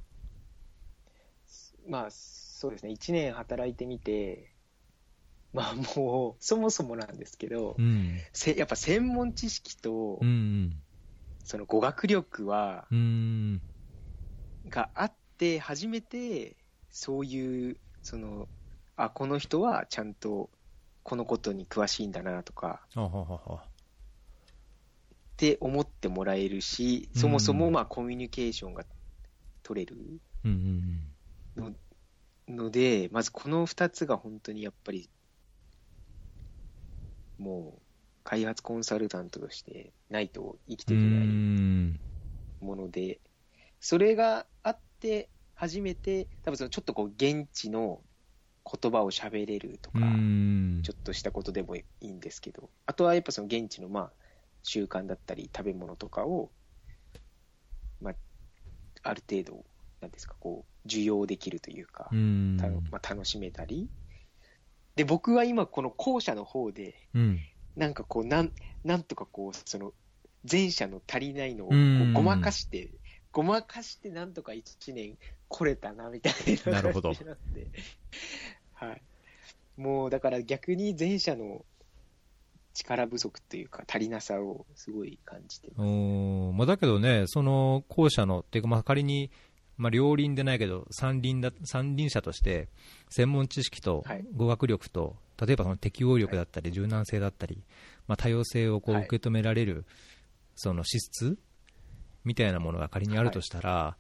[1.87, 2.93] まあ、そうですね。
[2.93, 4.55] 1年働いてみて、
[5.53, 8.19] まあもう、そもそもなんですけど、うん。
[8.33, 10.81] せやっぱ専門知識とう、ん。
[11.45, 13.63] その語学力は、うん。
[14.69, 16.57] があって、初めて、
[16.91, 18.49] そういう、その、
[18.97, 20.51] あ、この人はちゃんと、
[21.03, 22.87] このことに詳しいんだなとか。
[23.65, 28.85] って思ってもらえるし、そもそもまあコミュニケーションが
[29.65, 30.51] 取れるうん
[31.57, 31.77] うん
[32.49, 35.11] ので、まずこの2つが本当にやっぱり、
[37.39, 37.83] もう、
[38.25, 42.01] 開発コンサルタントとしてないと生きてういけないん。
[42.61, 43.21] もので、
[43.81, 48.01] それがあって初めて、多分そのちょっとこう現地の
[48.65, 54.13] 言葉を喋れるとか、うんちょっとしたことでもいいんですけど、あとはやっぱその現地のまあ
[54.63, 56.51] 習慣だったり食べ物とかを、
[58.01, 58.15] まあ、
[59.03, 59.65] ある程度、
[60.01, 63.89] なんですか、こう、受容できるというか、うまあ、楽しめたり。
[64.97, 67.41] で、僕は今この後者の方で、うん
[67.77, 68.53] なんかこう、なん、
[68.85, 69.93] なんとかこう、その、
[70.51, 71.71] 前者の足りないのを
[72.13, 72.91] ごまかして、
[73.33, 75.17] ごまかしてなんとか1年
[75.49, 76.33] 来れたな、みたい
[76.67, 77.69] ななるほど感じなんで。
[78.75, 79.03] はい。
[79.77, 81.65] もう、だから逆に前者の
[82.75, 85.89] 力不足というか、足りなさをすごい感じてます。
[85.89, 89.31] おまあ、だけどね、その後者の、っていうか、まあ、仮に、
[89.77, 92.69] まあ、両輪でないけど、三輪だ三輪車として、
[93.11, 97.65] 専門知識とはい語学力と、例えばその適応力だったり、柔軟性だったり、
[98.07, 99.05] まあ、多様性をこうはい。
[99.05, 99.85] 受け止められる、
[100.55, 101.39] その資質
[102.25, 103.97] みたいなものが仮にあるとしたら、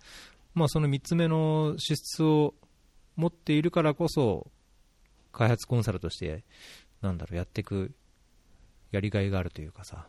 [0.55, 2.55] まあ、その3つ目の資質を
[3.17, 4.51] 持っているからこそ、
[5.33, 6.45] 開発コンサルとして、
[7.01, 7.93] なんだろう、やっていく
[8.93, 10.07] やりがいがあるというかさ、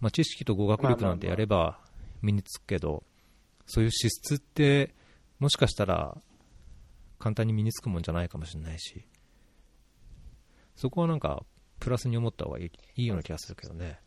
[0.00, 1.80] まあ、知識と語学力なんてやれば
[2.22, 3.02] 身につくけど、
[3.66, 4.94] そういう資質って、
[5.38, 6.16] もしかしたら
[7.18, 9.04] 簡単に身につくもんじゃないかもしれないし、
[10.76, 11.44] そこはなんか、
[11.80, 13.98] プラスに思った方がいいいいような気がするけどね。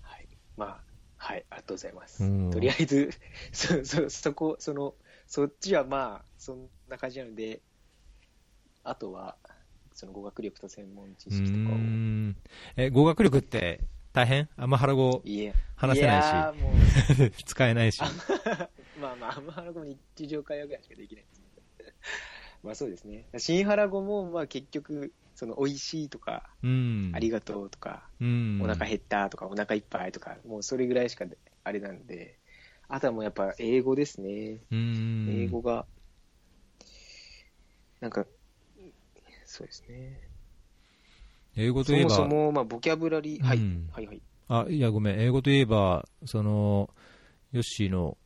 [0.00, 0.28] はい。
[0.56, 0.80] まあ、
[1.16, 2.24] はい、ありがとうございます。
[2.24, 3.10] うんとりあえず、
[3.52, 4.94] そ、そ、そこ、その、
[5.26, 7.60] そっちはまあ、そんな感じなので、
[8.84, 9.36] あとは、
[9.92, 11.76] その語学力と専門知識とかを。
[11.76, 12.36] ん
[12.76, 13.80] え語学力って
[14.12, 14.48] 大変？
[14.56, 15.22] あんま腹語
[15.74, 18.00] 話せないしやーもう、 使えないし。
[19.00, 21.24] まあまあ、あんま原語も日常会話ぐらいしかできない。
[22.62, 23.28] まあそうですね。
[23.38, 27.12] 新原語も、まあ結局、その、美味しいとか、うん。
[27.14, 28.60] ありがとうとか、うん。
[28.62, 31.24] お腹減ったとか、お腹いっぱいとか、もうそれぐらいしか
[31.64, 32.38] あれなんで、
[32.88, 34.62] あとはもうやっぱ英語ですね。
[34.70, 35.26] うん。
[35.28, 35.86] 英語が、
[38.00, 38.26] なんか、
[39.44, 40.20] そうですね。
[41.56, 44.22] 英語といえば、そもそも、まあ、ボキャブラリー、はい、うんはいはい。
[44.48, 45.20] あ、いや、ごめん。
[45.20, 46.90] 英語といえば、その、
[47.52, 48.16] ヨッシーの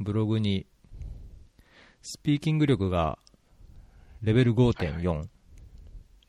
[0.00, 0.66] ブログに、
[2.02, 3.18] スピーキング力が
[4.22, 5.28] レベル5.4。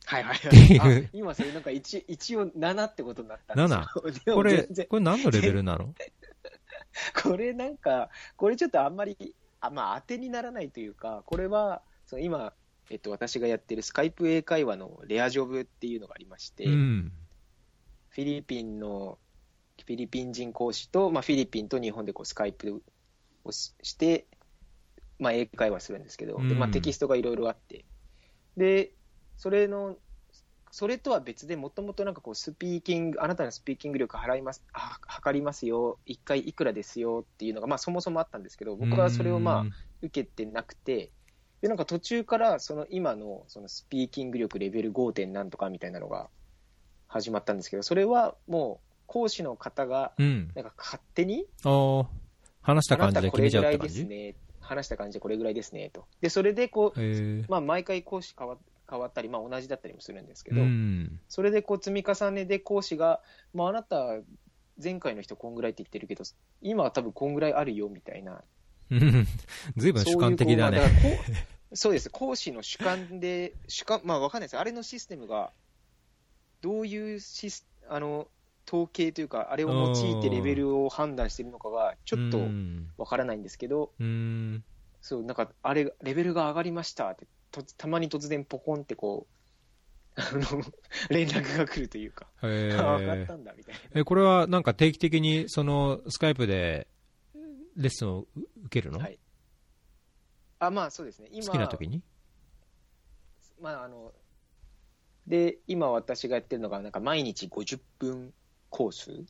[0.09, 1.05] はいはいていうはい。
[1.05, 3.77] あ今それなんか一一応7ってことになったんですよ。
[4.25, 5.93] でもこれこれ何のレベルなの？
[7.21, 12.53] これなんか、これちょっとあんまり、あまあ当てにならないというか、これは、その今、
[12.89, 17.11] えっと、私がやってるスカイプ英会話のレアジョブっていうのがありまして、うん。
[18.09, 19.17] フィリピンの、
[19.85, 22.81] フィリピン人講師と、まあ、フィリピンと日本でこうスカイプ
[23.43, 24.25] をしして、
[25.19, 26.71] まあ、英会話するんですけど、でまあ、うん。
[26.71, 27.85] テキストがいろいろあって、
[28.55, 28.91] で、
[29.37, 29.97] それの、
[30.69, 39.65] それとは別でもともとなんかこうスピーキング、あなたのスピーキング力払います、あ測りますよ、一回いくらですよっていうのが、まあそもそもあったんですけど、僕はそれをまあ
[40.01, 41.11] 受けてなくて、
[41.61, 45.13] で、なんか途中からその今のそのスピーキング力レベル 5.
[45.13, 46.29] 点なんとかみたいなのが
[47.07, 50.51] 始まったんですけど、それはもう講師の方がうん。
[50.53, 52.05] なんか勝手に、あー。
[52.61, 54.05] 話した感じで決めちゃうって感じ？
[54.05, 54.35] ね、
[54.67, 56.05] 話した感じでこれぐらいですねと。
[56.21, 56.99] で、それでこう。
[57.49, 58.57] まあ毎回講師変わ
[58.89, 61.19] 変わったり、まあ同じだったりもするんですけうど、ん。
[61.27, 63.21] それでこう積み重ねで講師が、
[63.53, 64.19] まああなた
[64.81, 66.23] 前回の人こんぐらいって言ってるけど、
[66.61, 68.43] 今は多分こんぐらいあるよみたいな
[68.91, 69.27] うん
[69.75, 70.81] ずいぶん主観的だね。
[71.73, 74.57] そうです、講師の主観で、主観、まあわかんないです。
[74.57, 75.51] あれのシステムが、
[76.61, 78.29] どういうシス、あの、
[78.67, 84.63] 統計というか、あれを用いてレベルを判断してるのかが、ちょっとうんわからないんですけど、うん。
[85.01, 89.37] そう、なんか、あれ、レベルが上がりましたって、とたまに突然ポコンってこう、
[90.19, 90.63] あの、
[91.09, 94.01] 連絡が来るというか、上がっえたんだ、みたいな。
[94.01, 96.87] え、これはなんか定期的に、その、スカイプで、
[97.75, 98.27] レッスンを
[98.65, 99.19] 受けるの、はい。
[100.59, 101.29] あ、まあそうですね。
[101.31, 102.01] 今、好きな時に？
[103.61, 104.11] まああの、
[105.27, 108.33] で、今私がやってるのが、なんか毎日50分
[108.69, 109.25] コース？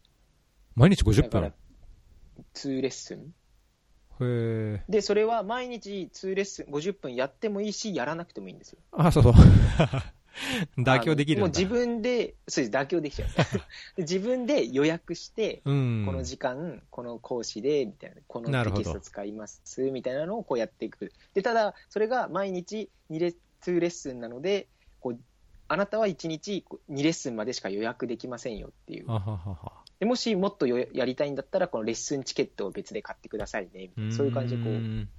[0.76, 2.45] 毎日50だから分。
[2.56, 3.34] 2レッスン
[4.19, 4.84] へえ。
[4.89, 8.80] で、それは毎日2レッスン50分やってもいいし、やらなくてもいいんですよ。
[8.91, 9.34] あ、そうそう。
[10.78, 13.30] 妥協できるもう自分で、そうです、妥協できちゃう。
[13.30, 16.04] で自分で予約して、うん。
[16.06, 21.12] この時間、この講師で、みたいな、このテキスト使います、みたいなのをこうやっていく。
[21.34, 24.67] で、ただ、それが毎日2レ2レッスンなので、
[25.00, 25.19] こう、
[25.69, 29.13] あなたは1日2レッスンまでしか予約できませんよっていうあ。
[29.13, 29.71] ははは。
[29.99, 34.73] でもしもっとよやりたいんだったら、このレッスンチケットを別で買ってくださいね、そういう感じでこう。
[34.73, 35.10] ん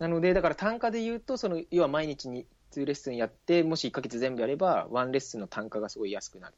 [0.00, 6.54] なので、だから単価で言うと、その、要は毎日に2レッスンやって、もし1ヶ月全部やれば、1レッスンの単価がすごい安くなる。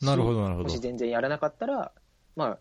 [0.00, 0.64] なるほど、なるほど。
[0.64, 1.92] もし全然やらなかったら、
[2.36, 2.58] まあ、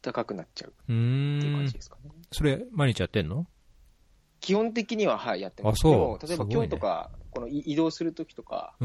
[0.00, 1.72] 高くなっちゃううっていう感んじ。
[1.74, 2.10] ですかね。
[2.30, 3.46] それ、毎日やってんの？
[4.40, 5.80] 基本的には、はい、やってます。
[5.80, 8.76] あそう例えば今日とか、このい移動するときとか。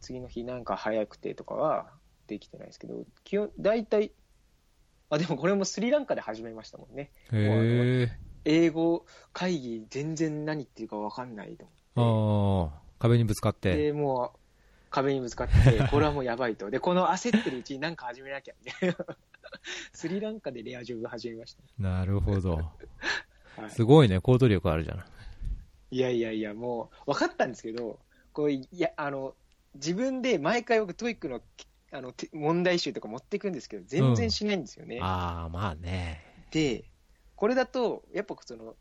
[0.00, 1.90] 次の日なんか早くてとかは
[2.26, 4.12] できてないですけど、基本、大体、
[5.08, 7.12] あ、でもこれもスリランカで始めましたもんね。
[8.44, 12.72] 英語会議全然何言ってるか分かんないと思って。
[12.74, 13.76] ああ、壁にぶつかって。
[13.76, 14.38] で、もう、
[14.90, 15.54] 壁にぶつかって、
[15.90, 16.68] これはもうやばいと。
[16.68, 18.96] で、この焦ってるうちに何か始めなきゃ、みたいな。
[19.92, 22.56] スリランカでレアジョブ始めましなるほど。
[22.56, 22.62] た。
[23.62, 24.98] はい、すごいね、行動力あるじゃん。
[24.98, 25.02] い
[25.98, 28.00] やいやいや、もう、分かったんですけど、
[28.32, 29.34] こう、いや、あの、
[29.74, 31.40] 自分で毎回僕 TOEIC の、
[31.92, 34.98] あの、て問題集とか持っていくんですけど、全然しないんですよね。
[35.00, 36.22] ああ、まあね。
[36.50, 36.84] で、
[37.36, 38.76] これだと、やっぱその、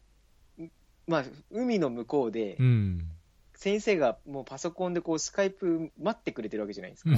[0.63, 0.71] ん
[1.07, 3.11] まあ、海の向こうでう、ん。
[3.55, 7.11] 先生がもうパソコンでこう、スカイプ待ってくれてるわけじゃないですか。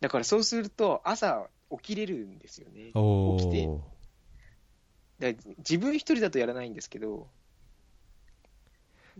[0.00, 2.92] だからそうすると、朝起きれるんですよね。
[2.94, 3.68] お起きて
[5.58, 7.28] 自分一人だとやらないんですけど、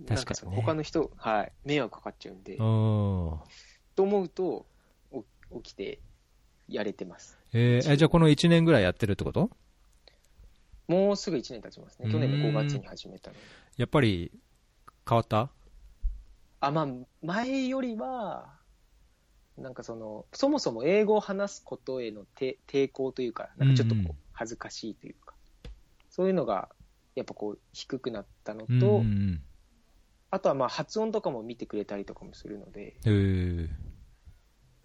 [0.07, 0.57] 確かにね。
[0.57, 3.41] 他の人、はい、迷惑かかっちゃうんで、お
[3.95, 4.67] と思うと、
[5.11, 5.25] お
[5.63, 6.01] 起きて
[6.69, 7.39] やれてます。
[7.53, 9.51] えーえ、じゃあこの1年ぐらいやってるってこと？
[10.89, 12.11] もうすぐ1年経ちますね。
[12.11, 13.41] 去年の5月に始めたので。
[13.79, 14.31] やっぱり
[15.09, 15.51] 変わった？
[16.61, 16.89] あ、まあ、
[17.23, 18.53] 前よりは、
[19.57, 24.17] なんかその、そもそも英語を話すことへのて抵抗というか、なんかちょっとこうんううん。
[24.33, 25.35] 恥ずかしいというか、
[26.11, 26.69] そういうのが、
[27.15, 29.41] やっぱこう、低くなったのうんと、うん
[30.37, 32.97] あとはまあ発音とかも見てくれたりとかもするので。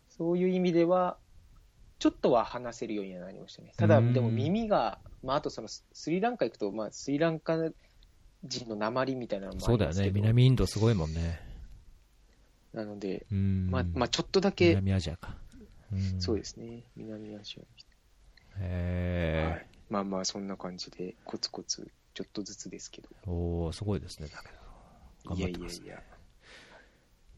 [0.10, 1.18] そういう意味では、
[2.00, 3.74] ちょっとは話せるようにはなりましたね。
[3.78, 7.58] ただ、うんでも耳が、まあ、あとそのススリランカ行くと、まあ、スリランカ
[8.44, 10.10] 人の鉛みたいなのもあそうだよね。
[10.12, 11.40] 南インドすごいもんね。
[12.74, 13.70] なので、うん。
[13.70, 15.36] まあ、まあ、ちょっとだけ、南アジアか。
[15.92, 17.66] うんそうですね、南アジアへ
[18.60, 19.68] えはい。
[19.90, 24.61] まあまあ、そんな感じで、コツコツ、ちょっとずつですけど、おおすごいですね、だけど。
[25.26, 25.88] 頑いやい張ってますね。
[25.90, 26.04] やいや、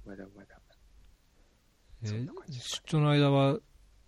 [0.06, 0.60] まだまだ、
[2.04, 3.60] えそんな感じです出張の間は、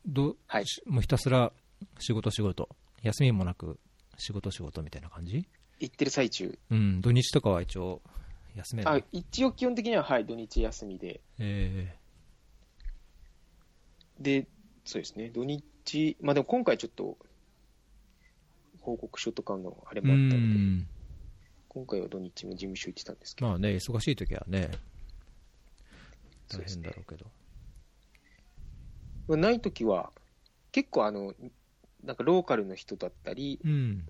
[0.05, 1.51] ど、はいしもうひたすら
[1.99, 2.69] 仕事仕事。
[3.01, 3.79] 休みもなく
[4.17, 5.47] 仕事仕事みたいな感じ？
[5.79, 8.01] 行ってる最中、うん、土日とかは一応
[8.55, 8.89] 休める。
[8.89, 11.95] あ一応基本的には、はい、土日休みで、え
[14.19, 14.47] で、
[14.85, 17.17] そうですね、土日、まあでも今回ちょっと、
[18.79, 20.87] 報告書とかのあれもあったので、ん。
[21.75, 24.71] 今回は土日も事務所行ってたんですけど、まあね、忙しい時はね、
[26.47, 27.25] 大変だろうけど。
[29.27, 30.13] まあないときは、
[30.71, 31.33] 結構あの、
[32.01, 34.05] なんかローカルの人だったり、うん。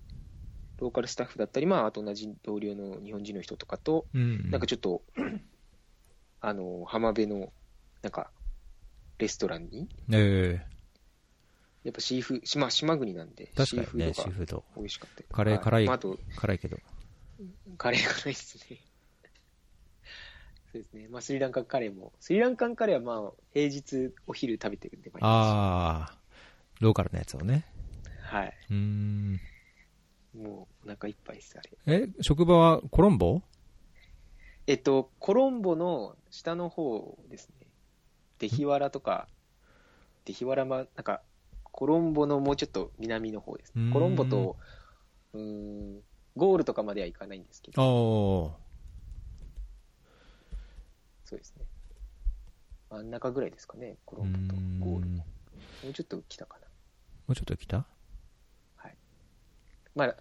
[0.78, 4.48] ローカルスタッフだったり、まあ、あと同じ同僚の日本人の人とかと、うん。
[4.48, 5.02] なんかちょっと、
[6.40, 7.52] あの、浜辺の、
[8.02, 8.30] なんか、
[9.18, 10.64] レストランに、え
[11.82, 14.62] やっぱシーフー、島、島国なんで、ー、確かにね、シーフード。
[14.76, 16.76] 美味しかったりカレー辛いまあ、辛いけど。
[17.76, 18.80] カレー辛いですね。
[20.72, 21.08] そうですね。
[21.08, 26.18] まあ、スリランカカレーも、スリランカンカレーはまあ、平日お昼食べてるんで、ああ、
[26.80, 27.64] ローカルなやつをね。
[28.22, 28.54] はい。
[28.70, 29.40] うーん。
[30.34, 31.72] もう、お腹いっぱいです、あれ。
[31.86, 33.42] え、職場はコロンボ？
[34.66, 37.68] えっと、コロンボの下の方ですね。
[38.38, 39.28] デヒワラとか、
[40.24, 41.22] デヒワラま、なんか、
[41.62, 43.92] コロンボのもうちょっと南の方ですね。
[43.92, 44.56] コロンボと、
[45.32, 46.02] うーん、
[46.36, 48.56] ゴールとかまでは行かないんですけど。
[51.24, 51.64] そうですね。
[52.90, 54.60] 真ん中ぐらいですかね、コロンボと
[54.90, 55.16] ゴールも。
[55.16, 55.24] も
[55.90, 56.66] うちょっと来たかな。
[57.26, 57.86] もうちょっと来た？
[59.94, 60.16] まあ、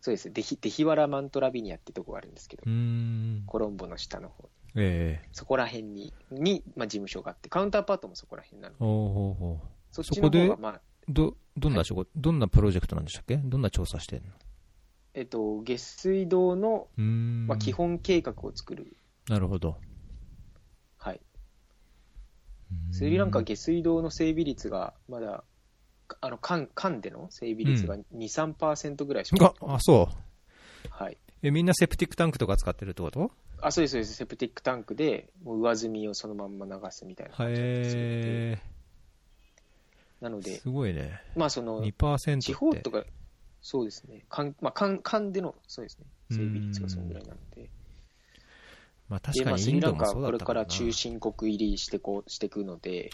[0.00, 0.32] そうです。
[0.32, 3.44] デヒデヒワラ・マントラビニアってとこがあるんですけど、うん。
[3.46, 13.36] コロンボの下の方ええそこら辺に、に、まあ、事務所があって、カウンターパートもそこら辺なので、おうほうほうそっちのまあ、ど、どんな仕事、どんなプロジェクトなんでしたっけ？
[13.36, 14.32] どんな調査してんの？
[15.14, 16.88] えっと、下水道の。
[17.46, 18.96] まあ、基本計画を作る。
[19.28, 19.76] なるほど。
[20.98, 21.20] はい。
[22.70, 25.42] うんスリランカ下水道の整備率が、まだ、
[26.20, 30.88] あの、管、管での整備率が2、3%ぐらいしかが、あ、そう。
[30.90, 31.18] はい。
[31.42, 33.32] え、みんなセプティックタンクとか使ってるってこと？
[33.60, 34.14] あ、そうです、そうです。
[34.14, 38.58] セプティックタンクで、もう上積みをそのまんま流すみたいな感じで。
[40.20, 41.20] なので、すごいね。
[41.34, 42.40] まあその、2%って。
[42.42, 43.04] 地方とか、
[43.62, 44.24] そうですね。
[44.28, 46.06] 管、まあ、管、管での、そうですね。
[46.30, 47.62] 整備率がそのぐらいなので。
[47.62, 47.70] で、
[49.08, 50.66] まあ、まあ確かにインドもそはこれから。
[50.66, 53.10] 中深国入りしてこう、していくので、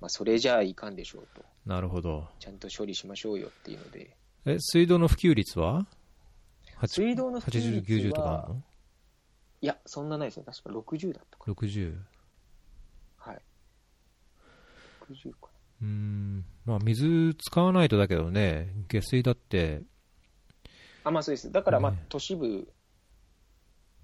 [0.00, 1.44] まあ、それじゃあいかんでしょうと。
[1.66, 2.28] なるほど。
[2.38, 4.16] ちゃんと処理しましょうよっていうので。
[4.46, 5.86] え、水道の普及率は？
[6.86, 8.62] 水道の普及80、90率とかあはる、の？
[9.62, 10.44] いや、そんなないですね。
[10.46, 11.92] 確か60だったか ?60。
[11.94, 11.98] な。
[13.18, 13.42] はい。
[15.12, 15.49] 60か
[15.82, 16.44] うーん。
[16.64, 19.84] まあ水使わないとだけどね、下水だって、な。
[21.04, 21.50] あ、まあそうです。
[21.50, 22.68] だから、まあね、都市部、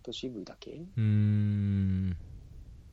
[0.02, 0.70] 都市部だけ？
[0.72, 2.16] うーん。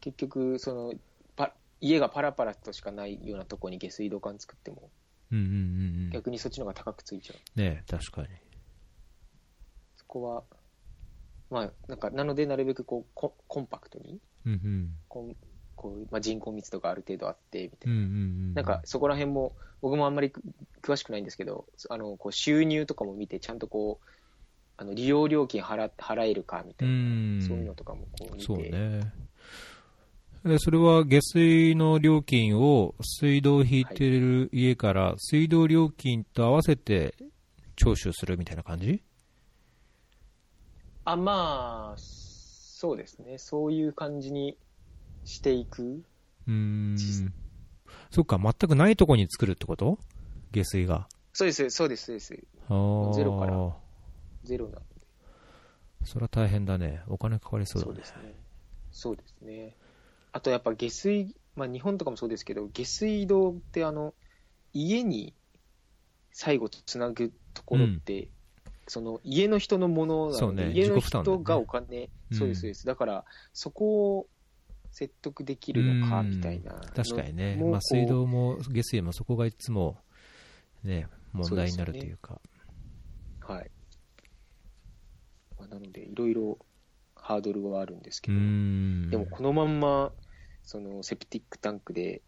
[0.01, 0.93] 結局、その、
[1.35, 4.91] パ家がパラパラとしかないようなところに下水道管作っても、
[5.31, 5.59] うんうんうんう
[6.07, 6.09] ん。
[6.11, 7.59] 逆にそっちの方が高くついちゃう。
[7.59, 8.27] ね確かに。
[9.95, 10.43] そこは、
[11.49, 14.97] まあ、なんか、なので、なるべくこうココンパクトに、うんうん。
[15.75, 17.97] こうまあ、人口密度がある程度あって、みたいな。
[17.97, 18.53] うんうんうん。
[18.53, 20.41] なんか、そこら辺も、僕もあんまりく
[20.81, 24.07] 詳しくないんですけど、あのこう収入とかも見て、ちゃんとこう、
[24.77, 27.41] あの利用料金払払えるかみたういな、ん。
[27.41, 29.13] そういうのとかもこう見て、そうね。
[30.45, 37.15] でそれは下水の料金を水道を引いてる家から水道料金と合わせて
[37.77, 39.01] 徴収するみたいな感じ？
[41.05, 44.57] あ、まあ、そうですね、そういう感じに
[45.25, 46.03] していく？
[46.47, 46.97] うーん。
[48.11, 49.99] そっか、全くないとこに作るってこと？
[50.51, 51.07] 下水が。
[51.33, 52.33] そうです、そうです、そうです。
[53.15, 53.75] ゼロから
[54.43, 54.85] ゼロなので。
[56.05, 57.01] それは大変だね。
[57.07, 57.95] お金かかりそうだね。
[57.95, 58.35] ですね。
[58.91, 59.75] そうですね。
[60.31, 64.13] あとやっぱ下水、まあ日本とかもそうですけど、下水道ってあの、
[64.73, 65.33] 家に
[66.31, 68.29] 最後つなぐところって、
[68.87, 72.85] その家の人のものなので、そうね家の人がお金、うんそうです、そうです。
[72.85, 74.27] だから、そこを
[74.93, 76.73] 説得できるのか、うんみたいな。
[76.95, 77.57] 確かにね。
[77.59, 79.97] まあ水道も下水もそこがいつも
[80.83, 82.39] ね、問題になるというか。
[83.41, 83.71] はい。
[85.57, 86.59] まあ、なので、いろいろ
[87.15, 89.09] ハードルはあるんですけど、ん。
[89.09, 90.11] でもこのまんま、
[90.61, 92.21] そのセプティックタンクで、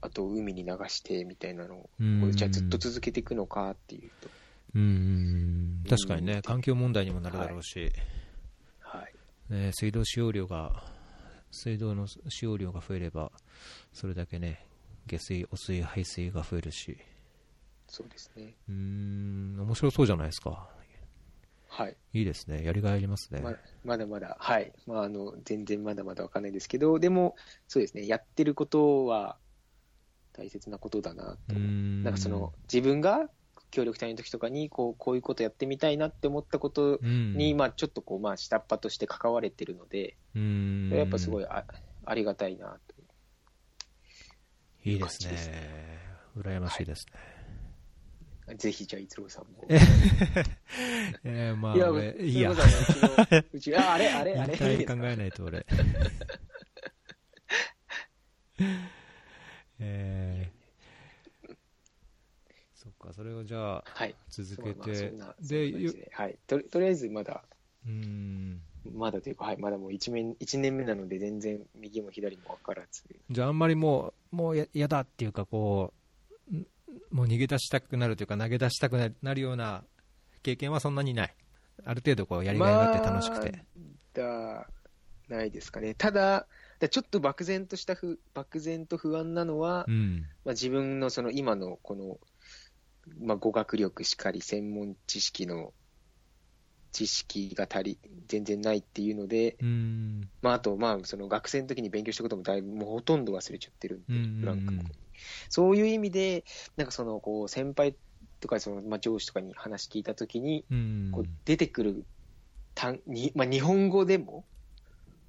[0.00, 1.90] あと海に流してみたいなのを、
[2.30, 4.30] じゃあずっと続けていくのかっていうと、
[4.74, 5.84] うん。
[5.88, 7.92] 確かにね、うん環境問題にもなるだろうし、
[8.80, 9.52] はい。
[9.52, 10.91] ね、水道使用量が、
[11.52, 13.30] 水道の使用量が増えれば、
[13.92, 14.66] それだけね、
[15.06, 16.98] 下水、汚水、排水が増えるし、
[17.86, 18.54] そうですね。
[18.68, 20.66] うーん、面白そうじゃないですか。
[21.68, 21.96] はい。
[22.14, 22.64] いいですね。
[22.64, 23.40] やりがいありますね。
[23.42, 24.72] ままだまだ、はい。
[24.86, 27.36] まあ、あの、全然まだまだわかんないですけど、でも、
[27.68, 29.38] そうですね、やってることは
[30.32, 31.54] 大切なことだなと。
[31.54, 32.02] ん。
[32.02, 33.28] なんかその、自分が
[33.72, 40.16] 協力隊の時とかに、こう、こういうことやってみたいなって思ったことうん、に、まあ、ちょっとこう、まあ、下っ端として関われてるので、
[40.94, 41.64] やっぱすごいあ
[42.04, 42.94] ありがたいなと。
[44.84, 45.50] いいですね感じです。
[46.38, 47.06] 羨ましいです
[48.56, 49.62] ぜひ、じゃあ、一郎さんも。
[49.68, 49.80] ね。
[51.24, 52.54] えー、まあ、いや、俺、いいや。
[52.54, 52.62] そ
[53.54, 54.56] うちあ、あれ、あれ、あれ。
[54.84, 55.64] 考えないと俺。
[59.78, 60.61] えー、
[62.82, 64.16] そっか、それをじゃあ、はい。
[64.28, 66.38] 続けそうまあで、はい。
[66.48, 67.44] とりとりあえず、まだ、
[67.86, 68.60] うーん。
[68.92, 73.04] まだというか、はい、まだもう一面、一年目なので、全然、右も左も分からず。
[73.30, 75.94] じゃあ、あんまりもう、もうややだっていうか、こ
[76.50, 76.66] う、ん
[77.12, 79.84] もう逃げ出したくなるというか、投げ出したくななるような
[80.42, 81.36] 経験はそんなにない。
[81.84, 83.64] ある程度、こう、やりがいがあって楽しくて。
[84.12, 84.68] だ、
[85.28, 85.94] ないですかね。
[85.94, 86.48] ただ、
[86.80, 90.26] だちょっと漠然としたふ、漠然と不安なのは、うん。
[90.44, 92.18] まあ、自分のその今のこの、
[93.20, 95.72] まあ、語学力しかり、専門知識の
[96.92, 97.98] 知識が足り、
[98.28, 100.28] 全然ないっていうので、うん。
[100.42, 104.40] まあ、あと、まあ、その学生の時に勉強したこともだいぶ、もうほとんど忘れちゃってるんで、うんうんうん。
[104.40, 104.82] フランクも
[105.48, 106.44] そういう意味で、
[106.76, 107.96] なんかその、こう、先輩
[108.40, 112.06] とか、その、まあ、上司とかに話聞いた時に、うんこう出てくる
[112.74, 114.46] 単に、まあ、日本語でも、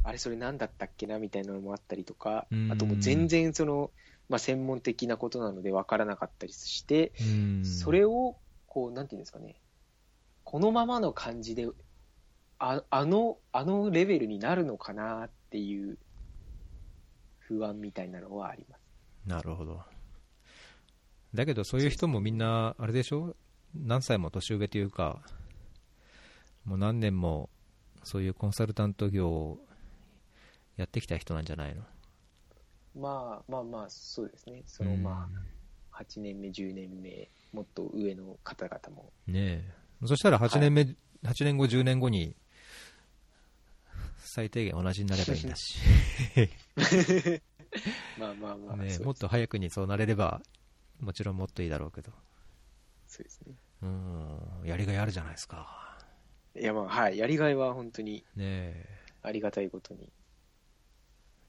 [0.04, 3.92] あれそれ何だったっけなみたいなのもあったりとかうん、あともう全然その、
[4.34, 9.62] まあ、専門的なことなので分からなかったりして、うんそれを、こう、なんていうんですかね、
[10.44, 11.68] このままの感じで、
[12.58, 16.00] ああの、あのレベルになるのかなっていう
[17.38, 18.82] 不安みたいなのはあります。
[19.28, 19.82] なるほど。
[21.36, 23.36] だけど、そういう人もみんな、あれでしょ？
[23.76, 25.22] 何歳も年上というか、
[26.66, 27.52] もう何年も
[28.04, 29.60] そういうコンサルタント業を
[30.76, 31.84] やってきた人なんじゃないの？
[32.96, 34.64] まあまあまあ、そうですね。
[34.66, 35.30] そのま
[35.92, 39.12] あ、8年目、10年目、もっと上の方々も。
[39.28, 39.74] ねえ。
[40.06, 40.82] そしたら8年目、
[41.24, 42.36] 8年後、10年後に、
[44.18, 45.80] 最低限同じになればいいんだし、
[48.18, 50.42] まあまあまあ、ねもっと早くにそうなれれば、
[51.00, 52.12] もちろんもっといいだろうけど、
[53.08, 53.56] そうですね。
[53.82, 56.00] うん、やりがいあるじゃないですか。
[56.56, 57.18] いやまあ、はい。
[57.18, 58.90] やりがいは本当にねえ。
[59.24, 60.12] ありがたいことに。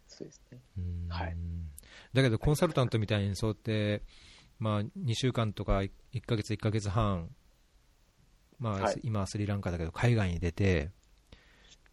[0.07, 0.61] そうですね。
[0.79, 1.09] うん。
[1.09, 1.37] はい。
[2.13, 4.03] だけど、コンサルタントみたいにそうやって、
[4.59, 5.91] まあ、2週間とか1
[6.27, 7.31] ヶ月、1ヶ月半、
[8.59, 9.01] まあはい。
[9.03, 10.91] 今はスリランカだけど、海外に出て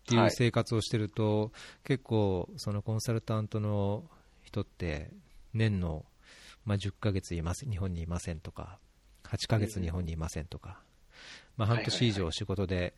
[0.01, 0.31] っていうはい。
[0.31, 1.51] 生活をしてると、
[1.83, 4.09] 結構、そのコンサルタントの
[4.43, 5.11] 人って、
[5.53, 6.05] 年の、
[6.65, 8.79] まあ、10ヶ月います日本にいませんとか、
[9.23, 10.81] 8ヶ月日本にいませんとか、
[11.57, 12.93] まあ、半年以上仕事で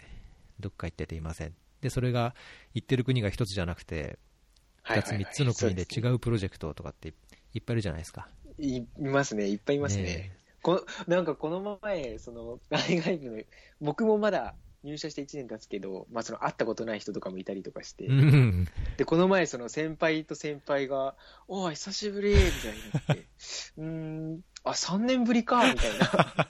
[0.60, 1.56] どっか行ってていません。
[1.82, 2.36] で、それが
[2.74, 4.20] 行ってる国が一つじゃなくて、
[4.84, 6.16] 2つ、3つの国で違う。
[6.16, 7.14] うプロジェクトとかって
[7.54, 8.28] いっぱいいるじゃないですか。
[8.58, 9.48] いいますね。
[9.48, 10.04] いっぱいいますね。
[10.04, 13.44] ねこなんかこの前、その 海外部の、
[13.82, 18.68] 僕もまだ入社して1年経つけど、まあ、その会ったことない人とかもいたりとかして、うん。
[18.98, 21.16] でこの前、その先輩と先輩が、
[21.48, 22.52] おい、久しぶりみたいに
[22.92, 23.26] なって、
[23.78, 26.48] うーん、あ、3年ぶりかみたいな。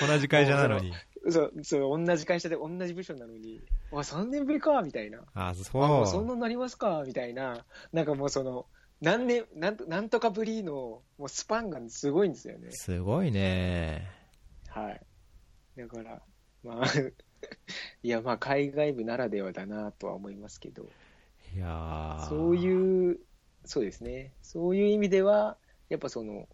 [0.06, 0.92] 同じ会社なのに。
[1.30, 3.60] そう、そう、同じ会社で同じ部署なのに、
[3.92, 5.20] あ、3年ぶりかみたいな。
[5.34, 7.64] あ、あ、そもうそんなになりますかみたいな。
[7.92, 8.66] なんかもうその、
[9.00, 12.70] 何年、なんとなんとかぶりの、もうスパンがすごいんですよね。
[12.72, 14.08] すごいね。
[14.68, 15.00] はい。
[15.76, 16.22] だから、
[16.62, 16.84] まあ、
[18.02, 20.88] いや、まあ、海外部ならではだなとは思いますけど、
[21.54, 23.20] いやーそういう、
[23.64, 25.58] そうですね、そういう意味では、
[25.88, 26.48] やっぱその、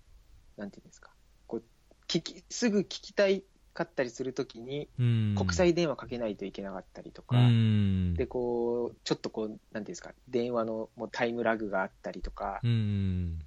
[0.57, 1.11] なんていうんですか、
[1.47, 1.64] こう、
[2.09, 8.14] 聞き、すぐ聞きたいかったりするときに、うん国際電話かけないといけなかったりとうか、ん。
[8.14, 13.39] で、こう、ちょっとこう、なんていうんですか、電話のもうタイムラグがあったりとか、うん。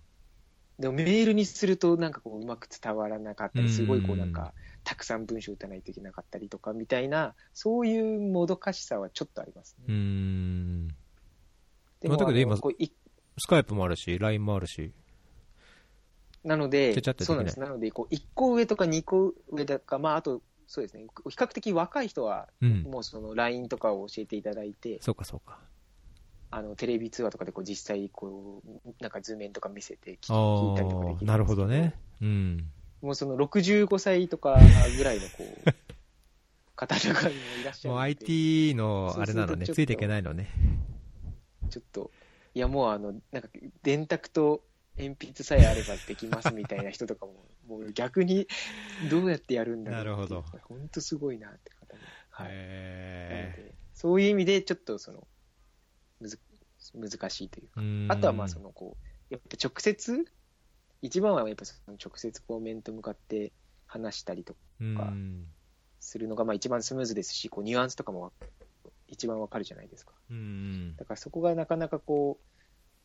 [0.80, 4.54] でもメールにするとなんかこううまく伝わらなかったり、すごいこううんなんか、
[4.84, 9.94] たくさん文章打たないといけなかったりとかみたいな、そういうもどかしさはちょっとありますうね。
[9.94, 10.88] ん。
[12.00, 12.62] でまあだけど今ス
[13.48, 14.94] カイプもあるし、LINE もあるし。
[16.44, 17.60] なのでそうなんです。
[17.60, 22.84] なので、こう、1個上とか2個上だか、まあ、あと、そうですね、比較的若い人は、うん。
[22.84, 25.60] もうその LINE とかを教えていただいて、そうかそうか。
[26.52, 31.96] あの、テレビ通話とかでこう実際、こう、なんか図面とか見せて聞いたりとかできるなるほどね。
[32.22, 32.68] うん。
[33.02, 34.60] もうその65歳とか
[34.98, 35.70] ぐらいのこう、
[36.76, 40.50] 方とかにもいらっしゃるもう IT のあれなのね、ついていけないのね。
[41.70, 42.12] ちょっと、
[42.54, 43.50] いやもうあの、なんか、
[43.82, 44.64] 電卓と
[44.98, 47.34] 鉛筆さえあればできますみたいな人とかも、
[47.68, 48.48] もう逆に
[49.10, 50.42] どうやってやるんだろうなるほど。
[50.64, 52.02] 本当すごいなって方も。
[52.30, 52.48] はい。
[52.48, 55.28] なのへで、そういう意味でちょっとその、
[56.20, 56.40] むず
[56.94, 57.82] 難しいというか。
[57.82, 60.26] ーあとはまあその、こう、やっぱ直接、
[61.02, 63.52] 一番はやっぱその直接こう面と向かって
[63.86, 65.48] 話したりとかうん。
[66.00, 68.34] するのがまあ一番スムーズですし、こうニュアンスとかも
[69.08, 70.14] 一番わかるじゃないですか。
[70.30, 70.96] うん。
[70.98, 72.53] だからそこがなかなかこう、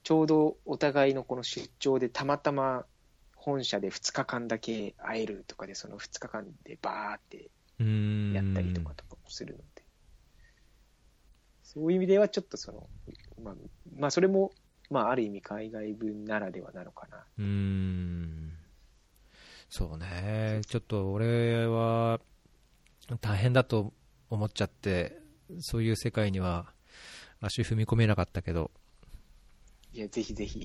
[0.03, 2.85] ちょうどお互いのこの出張でたまたま
[3.37, 7.51] 本社で2日間だけ会えるとかで、その2日間でバーって。
[7.79, 9.85] やったりとかとかもするので、
[11.63, 12.89] そういう意味ではちょっとその、
[13.43, 13.55] まあ、
[13.97, 14.51] まあそれも、
[14.91, 17.25] まあある意味海外分ならではなのかな。
[17.39, 18.53] うん
[19.71, 22.21] そうね、ちょっと俺は
[23.21, 23.93] 大変だと
[24.29, 25.21] 思っちゃって、
[25.61, 26.73] そういう世界には
[27.41, 28.73] 足踏み込めなかったけど、
[29.99, 30.61] いや、ぜひぜひ、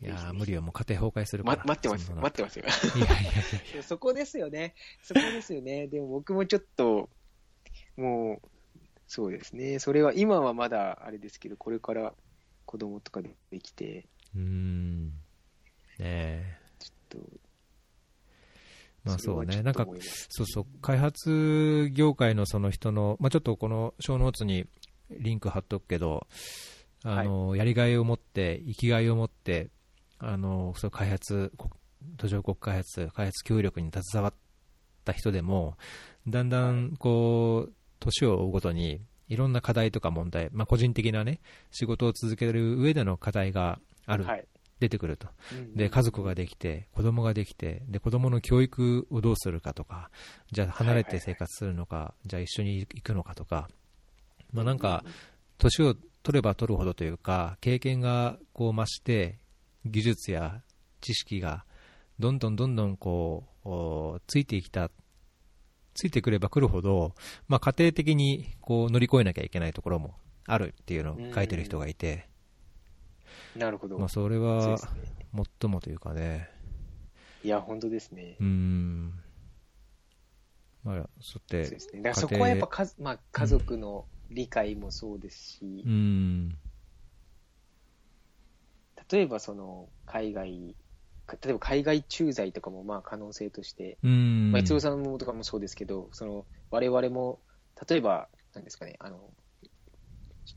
[0.00, 1.56] いや無理よ、もう家庭崩壊するから。
[1.56, 2.64] ま、待ってます待ってますよ。
[2.94, 3.30] いやいやいや
[3.74, 4.76] いや、そこですよね。
[5.02, 5.88] そこですよね。
[5.88, 7.10] でも僕もちょっと、
[7.96, 8.48] もう、
[9.08, 9.80] そうですね。
[9.80, 12.14] それは、今はまだあれですけど、これから
[12.66, 15.12] 子供とかでできて、うーん、ね
[15.98, 17.30] え、ちょっと、
[19.02, 19.88] まあそうね、なんか
[20.28, 24.68] そうそう、開発業界のその人の、まあ、ちょっとこの小ノーツに
[25.10, 26.28] リンク貼っとくけど、
[27.02, 29.68] あのやりがいを持って、生きがいを持って、
[30.18, 31.70] あのそう開発、こ
[32.16, 34.34] 途上国開発、開発協力に携わっ
[35.04, 35.76] た人でも、
[36.28, 41.40] だんだんこう年を追うごとに、いろんな課題とか問題、まあ、個人的なね、
[41.70, 44.44] 仕事を続ける上での課題がある、はい。
[44.80, 45.28] 出てくると。
[45.52, 50.10] うんで、家族ができて、子供ができて、で、子供の教育をどうするかとか、
[50.52, 53.68] じゃあ離れて生活するのか、じゃあ一緒に行くのかとか、
[54.52, 55.04] まあなんか、
[55.58, 59.38] 年を取れば取るほどというか、経験がこう増して、
[59.84, 60.62] 技術や
[61.00, 61.64] 知識が
[62.18, 64.90] どんどんどんどんこう、おついてきた、
[65.94, 67.14] ついてくればくるほど、
[67.48, 70.14] まあ家庭的にこう乗り越えなきゃいけないところも
[70.46, 72.28] あるっていうのを書いてる人がいて、
[73.56, 73.98] なるほど。
[73.98, 74.78] まあそれは。
[75.60, 76.50] 最もというかね、
[77.42, 78.36] いや、本当ですね。
[78.40, 79.12] うーん。
[80.82, 82.02] まあ、そって、そうですね。
[82.02, 86.56] だからそこはやっぱか、まあ、家族の理解もそうですしう、ーん。
[89.10, 90.76] 例えばその、海外、
[91.26, 94.52] か例えば海外駐在とかもまあ可能性として、うーん。
[94.52, 97.40] まあ、逸郎さんもとかもそうですけど、その、我々も、
[97.88, 99.32] 例えば、なんですかね、あの、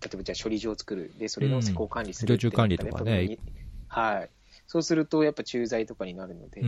[0.01, 1.13] 例えばじゃあ処理場を作る。
[1.17, 3.39] で、それの施工管理するうん常駐管理とかね
[3.87, 4.31] はい。
[4.67, 6.61] そうすると、やっぱ駐在とかになるので。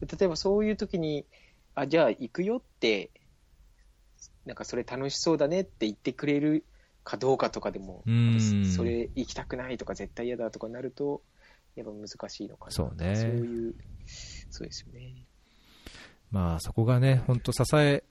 [0.00, 1.26] 例えばそういう時に、
[1.74, 3.10] あ、じゃあ行くよって、
[4.46, 6.64] なんかそれ楽しそうだねって言ってくれる
[7.04, 11.22] かどうかとかでも、うんそれ行きたくないとか絶対嫌だとかなると、
[11.74, 12.72] やっぱ難しいのかな。
[12.72, 13.74] そうねそういう、
[14.50, 15.26] そうですよね。
[16.30, 18.04] まあ、そこがね、本当支え、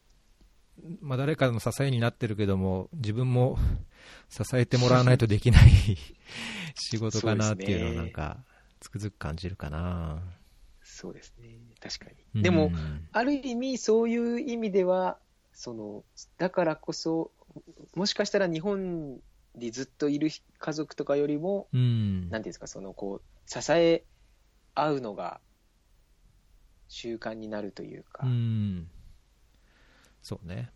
[1.02, 3.58] まあ、誰かの支えになってるけども、自分も
[4.30, 5.98] 支えてもらわないとできない
[6.76, 8.44] 仕事かなっていうのをなんか、
[8.80, 10.24] つくづく感じるかな。
[10.84, 11.60] そうですね。
[11.80, 12.44] 確かに。
[12.44, 15.20] でも、うんある意味、そういう意味では、
[15.54, 16.04] その、
[16.38, 17.32] だからこそ、
[17.95, 19.20] もしかしたら日本
[19.56, 22.30] にずっといる家族とかよりも、うん。
[22.30, 24.06] なんていうんですか、その、こう、支え
[24.76, 25.41] 合うのが
[26.88, 28.89] 習慣になるというか、うん。
[30.22, 30.72] そうね。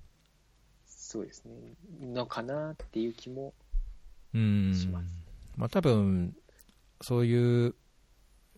[0.86, 1.54] そうですね、
[2.02, 3.54] のかなっていう気も
[4.34, 5.10] うんします。
[5.56, 6.36] まあ多分、
[7.02, 7.76] そういう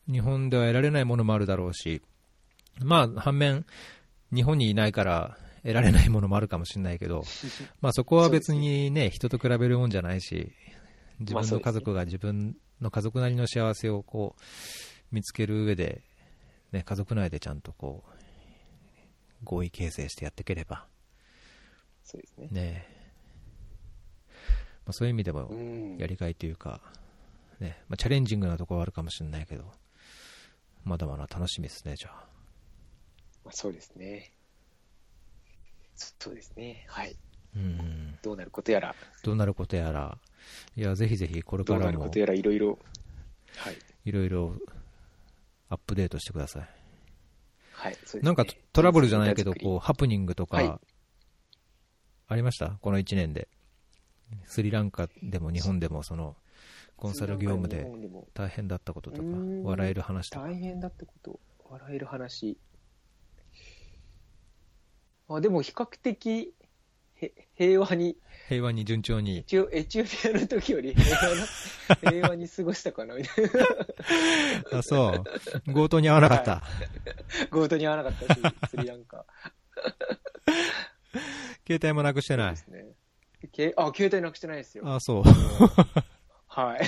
[0.10, 2.02] 日本では得られないものもあるだろうし、
[2.80, 3.66] まあ反面、
[4.34, 7.24] 日本にいないから得られないものもあるかもしれないけど、
[7.82, 10.52] まあそこは別にね、人と比べるもんじゃないし、
[11.20, 14.42] 自分の家族が自分の家族なりの幸せをこう
[15.12, 16.04] 見つける上で、
[16.72, 18.12] ね、家族内でちゃんとこう、
[19.44, 20.88] 合意形成してやっていければ、
[22.04, 22.48] そうですね。
[22.52, 22.88] ね、
[24.86, 25.98] まあ、そういう意味でもうん。
[25.98, 26.82] やりがいというか、
[27.60, 29.66] ねまあ、チャレンジングなところはあるかもしれないけど、
[30.86, 32.26] まだまだ楽しみですね、じゃあ。
[33.44, 34.32] まあ、そうですね。
[35.98, 36.86] そうですね。
[36.88, 37.16] はい。
[37.56, 40.18] うん、どうなることやら、どうなることやら、
[40.76, 42.78] いや、ぜひぜひこれどからもうなることやら、いろいろ、
[43.56, 43.78] はい。
[44.06, 44.56] いろいろ
[45.70, 46.70] アップデートしてください。
[47.72, 47.94] はい。
[47.94, 50.80] ねなんかトラブルじゃないけど、こう、ハプニングとはいか、
[52.28, 52.78] ありました？
[52.82, 53.48] この1年で。
[54.46, 56.36] スリランカでも日本でも、その、
[56.98, 57.90] コンサル業務で
[58.34, 59.28] 大変だったこととか
[59.64, 60.46] 笑える話とか。
[60.46, 61.40] 大変だってこと、
[61.70, 62.58] 笑える話。
[65.30, 66.54] あでも比較的
[67.20, 68.16] へ平和に、
[68.48, 69.40] 平和に順調に。
[69.40, 71.46] 一応エチオピアの時より 平和な
[72.12, 73.46] 平和に過ごしたかなみたい
[74.72, 74.72] な。
[74.80, 75.24] あ、そう。
[75.74, 76.62] 強盗に遭わなかった。
[77.52, 79.26] 強盗に合わなかったし、スリランカ。
[81.68, 82.58] 携帯もなくしてないで。
[82.58, 82.86] すね。
[83.52, 84.84] けあ、携帯なくしてないですよ。
[84.88, 85.24] あ、そう。
[86.46, 86.86] はい。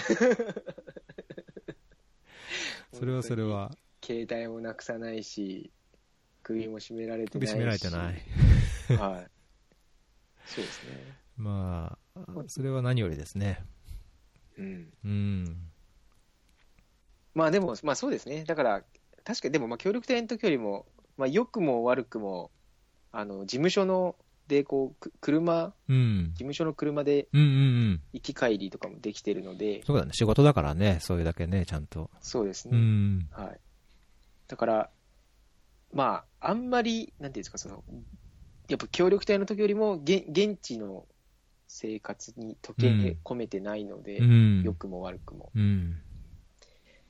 [2.93, 3.71] それはそれは。
[4.03, 5.71] 携帯もなくさないし、
[6.49, 7.51] 首も絞められてないし。
[7.53, 9.09] 首絞められてない。
[9.11, 9.27] はい。
[10.47, 11.19] そうですね。
[11.37, 13.63] まあ、それは何よりですね。
[14.57, 14.93] うん。
[15.05, 15.57] うん。
[17.35, 18.45] まあでも、まあそうですね。
[18.45, 18.83] だから、
[19.23, 20.87] 確かにでも、まあ協力隊の時よりも、
[21.17, 22.49] まあ良くも悪くも、
[23.11, 24.15] あの、事務所の、
[24.47, 26.37] で、こう、く車、うん事。
[26.37, 27.51] 務所の車でうんうんう
[27.91, 28.01] ん。
[28.13, 30.13] 行き帰りとかもできてるので、そうだね。
[30.13, 30.97] 仕事だからね。
[30.99, 32.05] そういうだけね、ちゃんと。
[32.05, 32.75] うそうですね。
[32.75, 33.29] ん。
[33.31, 33.59] はい。
[34.47, 34.89] だから、
[35.93, 37.83] まあ、あんまり、なんていうんですか、その、
[38.67, 41.07] やっぱ協力隊の時よりも、げ現地の
[41.67, 44.63] 生活に溶け込めてないので、うん。
[44.63, 45.51] 良くも悪くも。
[45.55, 46.01] うん。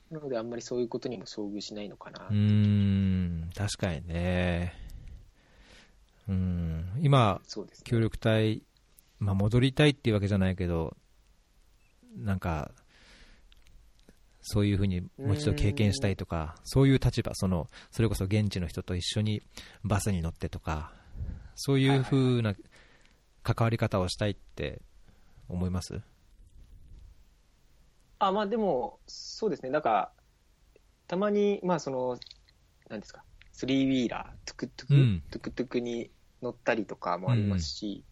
[0.10, 2.28] なので、あんまりそういうことにも遭遇しないのかな。
[2.30, 3.50] うん。
[3.56, 4.74] 確かにね。
[6.28, 6.86] うん。
[7.02, 7.66] 今、ね。
[7.84, 8.64] 協力隊、
[9.20, 10.96] まあ、戻りたいっていうわけじゃないけど、
[12.16, 12.72] なんか、
[14.52, 19.44] そういうふうにもう一度経験したいとか、そういう立場、その、それこそ現地の人と一緒に
[19.84, 20.92] バスに乗ってとか、
[21.54, 22.56] そういうふうな
[23.44, 24.82] 関わり方をしたいって
[25.48, 26.02] 思います？
[28.18, 29.70] あ、まあでも、そうですね。
[29.70, 30.12] なんか、
[31.08, 32.18] たまに、まあその、
[32.90, 36.10] なんですか、スリーウィーラー、トゥクトゥク、うんトゥクトゥクに
[36.42, 38.04] 乗ったりとかもありますし、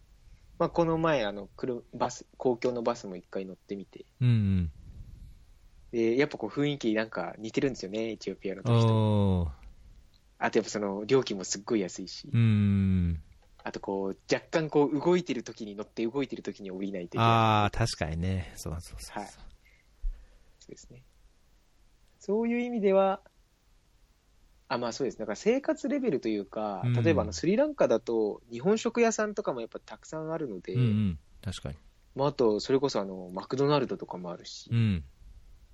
[0.59, 4.71] まあ、この前あの車バス、公共のバスも一回乗ってみて、うんうん。
[5.91, 9.51] でやっぱこう雰囲気なんか似てるんですよね、エチオピアの時と。
[10.39, 13.21] あとやっぱその料金もすっごい安いし、うん。
[13.63, 17.27] あとこう若干こう動いてる時に乗って動いてる時に降りないといけない。
[17.27, 18.53] ああ、確かにね。
[18.55, 19.19] そうそうそう。
[19.19, 19.39] はいそ
[20.69, 21.03] うですね。
[22.19, 23.21] そういう意味では、
[24.69, 25.17] あ、まあそうです。
[25.17, 31.19] だから生活レベルというかうん、例えばあのスリランカだと日本食屋さんとかもやっぱたくさんあるので、うんうん。
[31.41, 31.75] 確かに。
[32.15, 35.03] まああとそれこそあのマクドナルドとかもあるし、うん。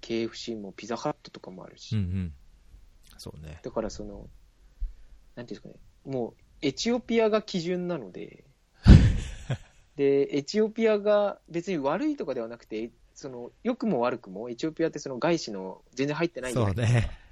[0.04, 2.34] KFC もピザハットとかもあるし、うんうん。
[3.18, 3.60] そうね。
[3.64, 4.28] だからその、
[5.36, 5.76] なんていうんですかね、
[6.06, 8.44] もうエチオピアが基準なので、
[9.96, 17.00] で、エチオピアが別に悪いとかではなくて、その良くも悪くもエチオピアってその外資の全然入ってないじゃそうないですか。
[17.00, 17.24] ね。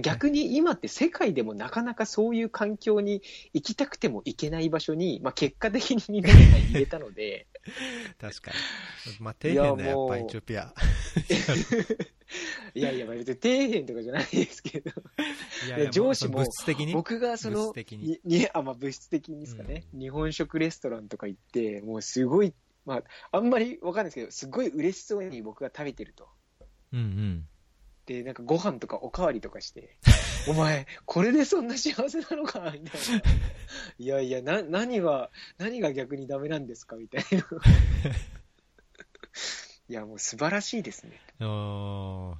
[0.00, 3.22] 逆に今って世界でもなかなかそういう環境に
[3.52, 7.46] 行きたくても行けない場所に、まあ、結果的に日本が入れたので、
[8.20, 8.56] 確かに。
[9.20, 10.74] まあ、底辺だよ、いやっぱエチオピア。
[12.74, 14.90] いやいや、まあ別に底辺とかじゃないですけど、
[15.66, 16.94] いや上司も物質的に？
[16.94, 22.54] 僕がその物質的にににあ、まあ、物質的にですかね、日本食レストランとか行って、もうすごい、
[22.86, 23.02] まあ、
[23.32, 26.28] あんまりわかんないですけど、すごい嬉しそうに僕が食べてると。
[26.92, 27.48] うんうん。
[28.06, 29.98] で、なんかご飯とかおかわりとかして、
[30.48, 33.22] お前、これでそんな幸せなのか みたいな。
[33.98, 36.96] いやいや、な、何が、何が逆にダメなんですか？
[36.96, 37.38] みたいな。
[39.88, 41.20] いや、もう素晴らしいですね。
[41.38, 42.36] 本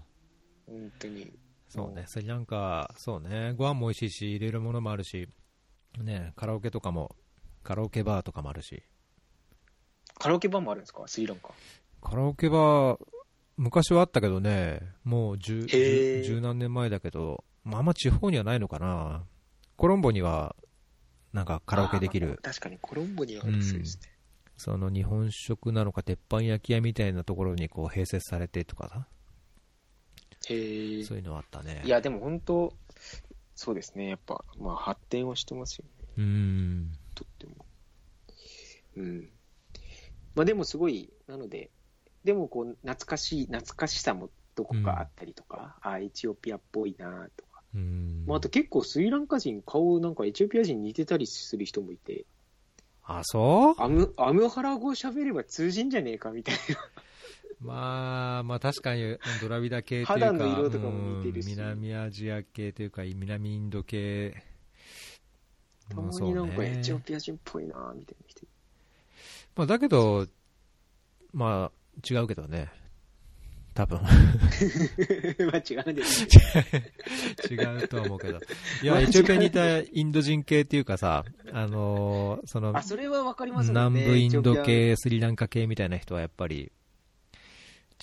[0.99, 1.33] 当に。
[1.69, 5.29] そうね、スリランカ、そうね、ご飯も美味しいし、入れるものもあるし、
[5.99, 7.17] ね、カラオケとかも、
[7.63, 8.83] カラオケバーとかもあるし、
[10.19, 11.05] カラオケバーもあるんですか？
[11.07, 11.55] スリランカ。
[12.03, 13.07] カラオケバー、
[13.57, 19.25] 昔はあったけどね、もう十十何年前だけど、まあ、あんま地方にはないのかな、
[19.77, 20.57] コロンボには、
[21.33, 24.09] なんかカラオケできる、確かにコロンボにはあるそうですね。
[24.57, 29.07] その日本食なのか、鉄板焼き屋みたいなところにこう併設されてとかさ、
[30.49, 31.05] へえ。
[31.05, 31.83] そういうのあったね。
[31.85, 32.73] いや、でも本当、
[33.55, 34.09] そうですね。
[34.09, 36.09] やっぱ、まあ発展はしてますよね。
[36.17, 37.67] うーん、とっても。
[38.97, 39.31] うん。
[40.35, 41.71] まあでもすごい、なので、
[42.25, 47.52] でもこう、懐かしい、懐かしさもどこかあったりとか、ああ、エチオピアっぽいなとか。
[48.27, 52.27] まああと結構スリランカ人、顔なんかエチオピア人に似てたりする人もいて、
[53.05, 53.83] あ、そう？
[53.83, 56.77] アム、アムハラ語喋れば通じんじゃねえかみたいな。
[57.61, 64.43] まあ、まあ確かにドラビダ系というか、肌の色とかも似てるしうん南アジア系というか、南インド系
[65.89, 67.03] たまになんかエチオね。
[67.05, 68.47] ピア人っぽいなみたいな人。
[69.55, 70.27] まあだけど、
[71.33, 72.71] まあ違うけどね。
[73.75, 74.13] 多分 まあ
[75.59, 76.93] 違うんですね。
[77.51, 77.55] 違
[77.85, 78.39] う とは思うけど。
[78.83, 84.01] いや、まあエチオピアにいたインド人系っていうかさ、あのーそのあ、、それはわかりますもんね。
[84.01, 86.71] 南部インド系、スリランカ系みたいな人はやっぱり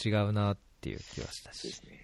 [0.04, 1.68] 違うなっていう気はしたし。
[1.86, 2.00] ね。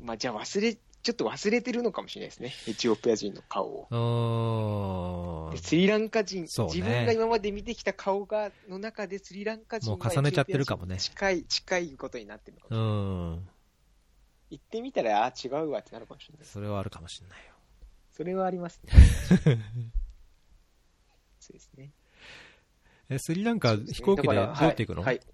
[0.00, 2.52] まあ、じゃあ忘れ、ちょっと忘れてるのかもしれないですね。
[2.68, 5.52] エチオピア人の顔を。
[5.56, 12.80] スリランカ人、そうね自分が今まで見てきた顔が、の中でスリランカ人はもう重ねちゃってるかもね近い、近いことになってるのかも。
[12.80, 12.84] う
[13.36, 13.48] ん。
[14.50, 16.46] 言ってみたら、あ、違うわってなるかもしれない。
[16.46, 17.52] それはあるかもしれないよ。
[18.12, 18.92] それはありますね。
[21.40, 21.90] そうですね。
[23.08, 25.16] え、スリランカ、飛行機でどうやって行くの、はい。
[25.16, 25.26] はい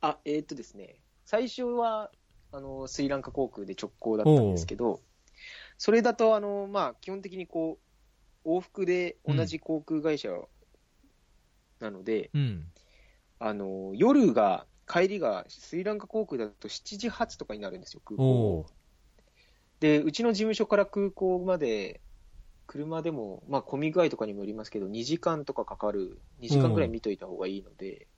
[0.00, 2.10] あ、えーっとですね、最初は、
[2.52, 5.00] あの、スリランカ航空で直行だったんですけど、
[5.78, 7.78] それだと、あの、まあ、基本的にこ
[8.44, 10.30] う、往復で同じ航空会社
[11.80, 12.72] なので、うん。
[13.38, 18.66] あの、夜が、帰りがスリランカ航空だと7時発とかになるんですよ、空港。
[19.80, 22.00] で、うちの事務所から空港まで、
[22.66, 28.08] 車でも、まあ、混み具合とかにもよりますけど、2時間とかかかる、2時間ぐらい見といた方がいいので、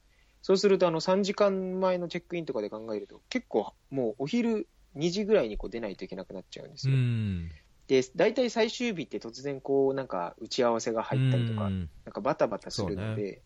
[0.45, 6.99] そうすると、あの、3時間前のチェックインとかで考えると、結構、もうお昼2時ぐらいにこう出ないといけなくなっちゃうんですうよ。
[6.99, 7.49] ん。
[7.86, 13.42] で、大体最終日って突然こう、なんか打ち合わせが入ったりとか、うんなんかバタバタするのそうで、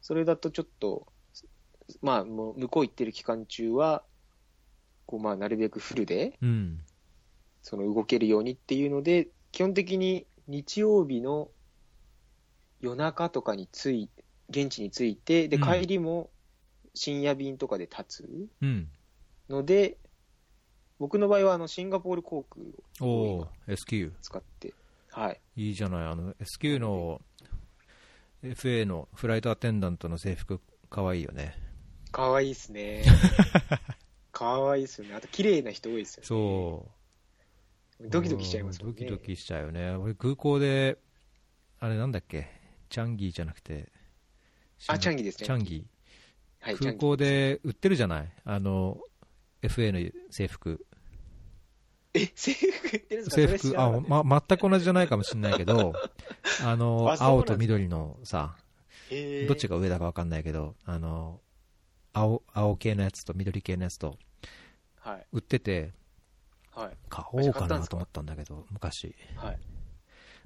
[0.00, 1.06] それだとちょっと、
[2.02, 4.02] まあ、もう向こう行ってる期間中は、
[5.06, 6.80] こう、まあ、なるべくフルで、うん。
[7.62, 11.48] その動けるようにっていうので、基本的に日曜日の
[12.80, 14.10] 夜中とかに着い、
[14.48, 16.30] 現地に着いて、で、うん帰りも
[16.94, 18.88] 深夜便とかで立つうん。
[19.48, 19.96] ので、
[20.98, 22.64] 僕の場合はあのシンガポール航空
[23.06, 24.12] をおー SQ。
[24.20, 24.74] 使って、
[25.10, 25.40] はい。
[25.56, 26.06] いいじゃない。
[26.06, 27.20] あの、SQ の
[28.42, 31.54] FA のフライトアテンダントの制服、かわいいよね。
[32.10, 33.04] かわいいっすね。
[34.32, 35.14] かわいいっすよね。
[35.14, 36.26] あと、綺麗な人多いっすよね。
[36.26, 36.88] そ
[38.00, 38.08] う。
[38.08, 39.00] ドキドキしちゃいますもんね。
[39.00, 39.90] ドキドキしちゃうよね。
[39.90, 40.98] 俺空港で、
[41.80, 42.46] あれなんだっけ？
[42.88, 43.90] チャンギーじゃなくて、
[44.86, 45.46] あ、チャンギですね。
[45.46, 45.86] チャンギ。
[46.60, 48.32] はい、空港で売ってるじゃない？
[48.44, 48.98] あの、
[49.62, 50.84] FA の制服。
[52.14, 53.36] え、制服売ってるんですか？
[53.36, 55.92] 制服、あ、ま、全く同じじゃないかもしれないけど、
[56.64, 58.56] あの、青と緑のさ、
[59.46, 61.40] どっちが上だか分かんないけど、あの、
[62.12, 64.18] 青、青系のやつと緑系のやつと、
[65.32, 65.92] 売ってて、
[66.72, 69.14] はい、買おうかなと思ったんだけど、昔。
[69.36, 69.58] はい。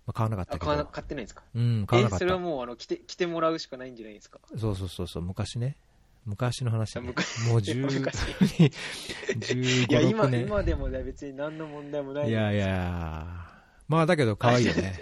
[0.07, 0.66] まあ、買わなかったけど。
[0.66, 1.42] 買買ってないですか？
[1.55, 2.24] うん、買わなかった。
[2.24, 4.40] それはもう、あの、着て、着てもらうしかないんじゃないですか？
[4.59, 5.76] そうそうそうそう、昔ね。
[6.24, 8.11] 昔の話、ね、昔もう10、
[9.38, 13.26] 15、 いや、今、今でもね、別に何の問題もないいやいや、
[13.88, 14.94] まあだけど可愛いよね。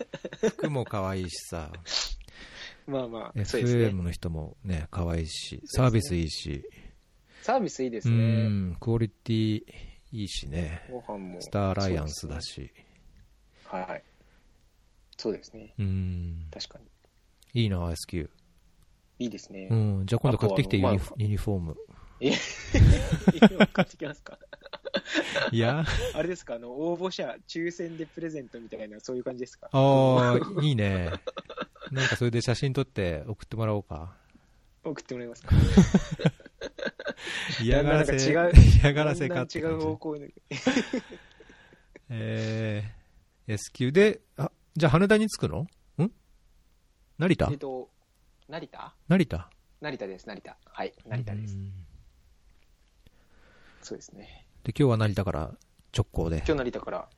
[0.52, 1.72] 服も可愛いしさ。
[2.86, 6.62] まあまあ、FM の人もね、可愛いし、サービスいいし。
[7.42, 8.14] サービスいいですね。
[8.14, 9.62] うん、クオリティ
[10.12, 10.86] いいしね。
[10.90, 11.40] ご飯も。
[11.40, 12.70] スターアライアンスだし。
[13.64, 14.02] はいはい。
[15.16, 15.74] そうですね。
[15.78, 16.46] うん。
[16.52, 16.84] 確かに。
[17.62, 18.28] いいな、SQ。
[19.18, 19.68] いいですね。
[19.70, 20.02] うん。
[20.06, 21.76] じゃあ今度買ってきてユニ,、ユニフォーム。
[22.20, 22.32] え
[23.72, 24.38] 買ってきますか？
[25.52, 25.84] いや。
[26.14, 29.68] あれですか、あの、応募者、抽選でプレゼントみたいな、そういう感じですか？
[29.72, 31.10] ああ、いいね。
[31.92, 34.16] なんかそれで写真撮って送ってもらおうか。
[34.84, 35.54] 送ってもらいますか？
[37.62, 40.34] 嫌がらせ、嫌がらせか違う方向に。
[42.10, 45.60] えー、S 級で、あ、じゃあ羽田に着くの？
[46.04, 46.10] ん？
[47.18, 47.48] 成田？
[47.50, 47.88] えっと、
[48.46, 48.94] 成田？
[49.08, 49.50] 成田？
[49.80, 50.58] 成田です、成田。
[50.66, 51.56] はい、成田です。
[53.80, 54.46] そうですね。
[54.64, 55.54] で、今日は成田から
[55.96, 56.36] 直行で。
[56.46, 57.08] 今日成田から、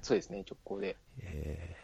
[0.00, 0.96] そうですね、直行で。
[1.20, 1.76] え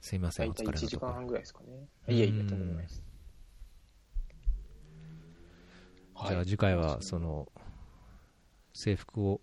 [0.00, 1.88] ー、すいません、大体1時間半ぐらいですかね。
[2.06, 3.02] いやいや、とんでもないです。
[6.28, 7.50] じゃあ次回は、その、
[8.72, 9.40] 制服を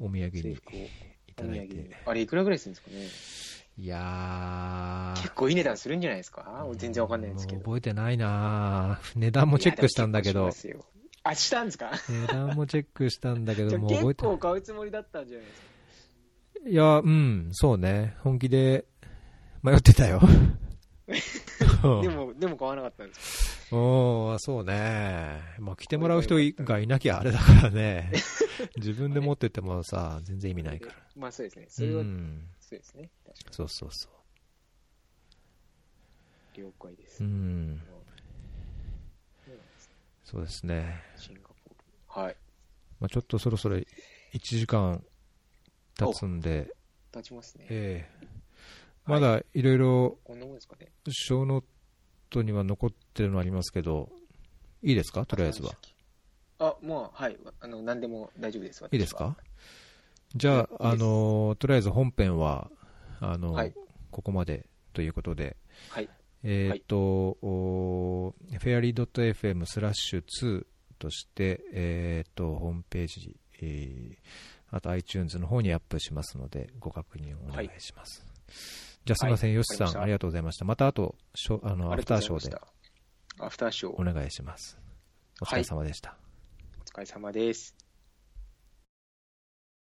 [0.00, 1.90] お土産にいただいて。
[2.06, 3.65] あれ、いくらぐらいするんですかね？
[3.78, 6.66] いや結構いい値段するんじゃないですか？
[6.76, 7.62] 全然わかんないんですけど。
[7.62, 10.50] 覚えてないな値段もチェックしたんだけど。
[11.22, 11.90] あ、したんですか？
[12.08, 15.60] 値段もチェックしたんだけど、 もう覚えて結構買うつもりだったんじゃないです
[16.64, 16.68] か？
[16.70, 18.16] いや、うん、そうね。
[18.22, 18.86] 本気で
[19.62, 20.20] 迷ってたよ。
[22.02, 25.40] でも、でも買わなかったんですかおー、そうね。
[25.58, 28.10] まあ、来てもらう人がいなきゃあれだからね。
[28.76, 30.94] 自分で持っててもさ、全然意味ないから。
[31.16, 31.66] まあそうですね。
[31.68, 33.10] それは、うん、そうですね。
[33.52, 34.12] そうそうそう。
[36.60, 37.22] 了解です。
[37.22, 37.80] うん。
[40.24, 41.02] そうですね。
[41.16, 42.24] シンガポール。
[42.24, 42.36] はい。
[42.98, 43.84] まあちょっとそろそろ1
[44.40, 45.04] 時間
[45.96, 46.68] 経つんで。
[47.12, 47.66] 経ちますね。
[47.70, 48.26] ええー
[49.08, 51.64] まだいろいろ、小ノー
[52.28, 54.10] トには残ってるのありますけど、
[54.82, 55.24] いいですか？
[55.26, 55.70] とりあえずは。
[56.58, 57.38] あ、もう、はい。
[57.60, 58.82] あの、何でも大丈夫です。
[58.90, 59.36] いいですか？
[60.36, 62.70] じゃあ、あの、とりあえず本編は、
[63.20, 63.74] あの、はい、
[64.10, 65.56] ここまでということで、
[65.90, 66.08] はい。
[66.42, 70.66] えっ、と、はい、fairy.fm スラッシュ2
[70.98, 78.20] として、えっ、ー、と、ホームページ、えー、あと iTunes の方にアップしますので、ご確認お願いします。
[78.20, 80.64] はいじゃあすみません、よしさん、ありがとうございました。
[80.64, 81.14] またあと、
[81.62, 82.56] あの、アフターショーで。
[83.38, 84.00] アフターショー。
[84.00, 84.76] お願いします。
[85.40, 86.16] お疲れ様でした。
[86.80, 87.85] お疲れ様です。